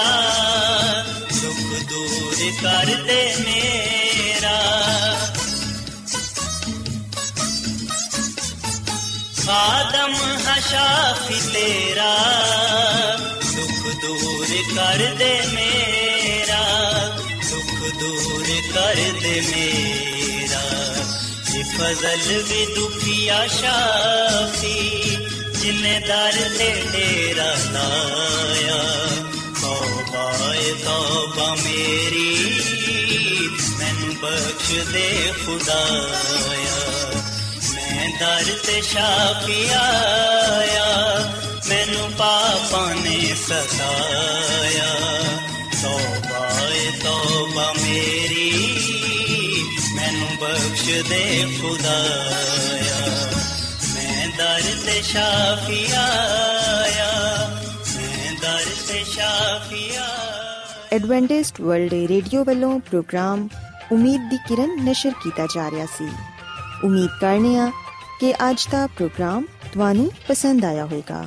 ਦੁੱਖ 1.32 1.90
ਦੂਰ 1.90 2.50
ਕਰ 2.62 2.94
ਦੇ 3.04 3.20
ਮੇਰਾ 3.40 4.58
ਖਾਦਮ 9.44 10.14
ਹਸ਼ਾਫੀ 10.48 11.40
ਤੇਰਾ 11.52 12.14
ਦੁੱਖ 13.86 14.00
ਦੂਰ 14.00 14.46
ਕਰ 14.76 15.14
ਦੇ 15.14 15.42
ਮੇਰਾ, 15.52 16.64
ਦੁੱਖ 17.50 17.94
ਦੂਰ 18.00 18.46
ਕਰ 18.74 18.94
ਦੇ 18.94 19.40
ਮੇਰਾ। 19.40 20.62
ਇਹ 21.56 21.64
ਫਜ਼ਲ 21.64 22.42
ਵੀ 22.42 22.66
ਦੁਖੀਆ 22.74 23.46
ਸ਼ਾਫੀ 23.46 25.00
ਜਿਨੇ 25.60 26.00
ਦਰ 26.00 26.50
ਤੇ 26.58 26.84
ਡੇਰਾ 26.92 27.56
ਲਾਇਆ। 27.72 29.06
ਤੌਬਾ 29.62 30.54
ਏ 30.54 30.72
ਮੇਰੀ, 31.62 32.48
ਮੈਨੂੰ 33.78 34.16
ਬਖਸ਼ 34.16 34.92
ਦੇ 34.92 35.32
ਖੁਦਾਇਆ। 35.46 37.12
ਮੈਂ 37.74 38.08
ਦਰ 38.20 38.58
ਤੇ 38.66 38.82
ਸ਼ਾਫੀ 38.82 39.68
ਆਇਆ 39.68 41.32
ਮੈਨੂੰ 41.68 42.10
ਪਾਪਾਂ 42.12 42.94
ਨੇ 42.94 43.34
ਸਤਾਇਆ। 43.34 44.94
ਤੌਬਾ 45.82 46.68
ਏ 46.68 46.90
ਤੌਬਾ 47.04 47.72
ਮੇਰੀ, 47.72 48.52
ਮੈਨੂੰ 49.94 50.28
ਬਖਸ਼ 50.40 51.08
ਦੇ 51.08 51.46
ਖੁਦਾਇਆ 51.60 53.26
ਦਰ 54.38 54.62
ਤੇ 54.86 55.02
ਸ਼ਾਫੀ 55.02 55.84
ਆਇਆ, 55.96 57.10
ਮੈਂ 57.96 58.32
ਦਰ 58.42 58.64
ਤੇ 58.88 59.04
ਸ਼ਾਫੀ 59.04 59.90
ਐਡਵੈਂਟਿਸਟ 60.92 61.60
ਵਰਲਡ 61.60 61.92
ਰੇਡੀਓ 61.92 62.44
ਵੱਲੋਂ 62.44 62.80
ਪ੍ਰੋਗਰਾਮ 62.80 63.48
ਉਮੀਦ 63.92 64.30
ਦੀ 64.30 64.36
ਕਿਰਨ 64.48 64.84
ਨਿਸ਼ਰ 64.84 65.10
ਕੀਤਾ 65.22 65.46
ਜਾ 65.54 65.70
ਰਿਹਾ 65.70 65.86
ਸੀ। 65.86 66.08
ਉਮੀਦ 66.84 67.10
ਕਰਨੇ 67.20 67.58
ਆ 67.58 67.72
ਕਿ 68.20 68.32
ਅੱਜ 68.32 68.66
ਦਾ 68.70 68.86
ਪ੍ਰੋਗਰਾਮ 68.86 69.44
ਤੁਹਾਨੂੰ 69.72 70.10
ਪਸੰਦ 70.28 70.64
ਆਇਆ 70.64 70.84
ਹੋਵੇਗਾ। 70.84 71.26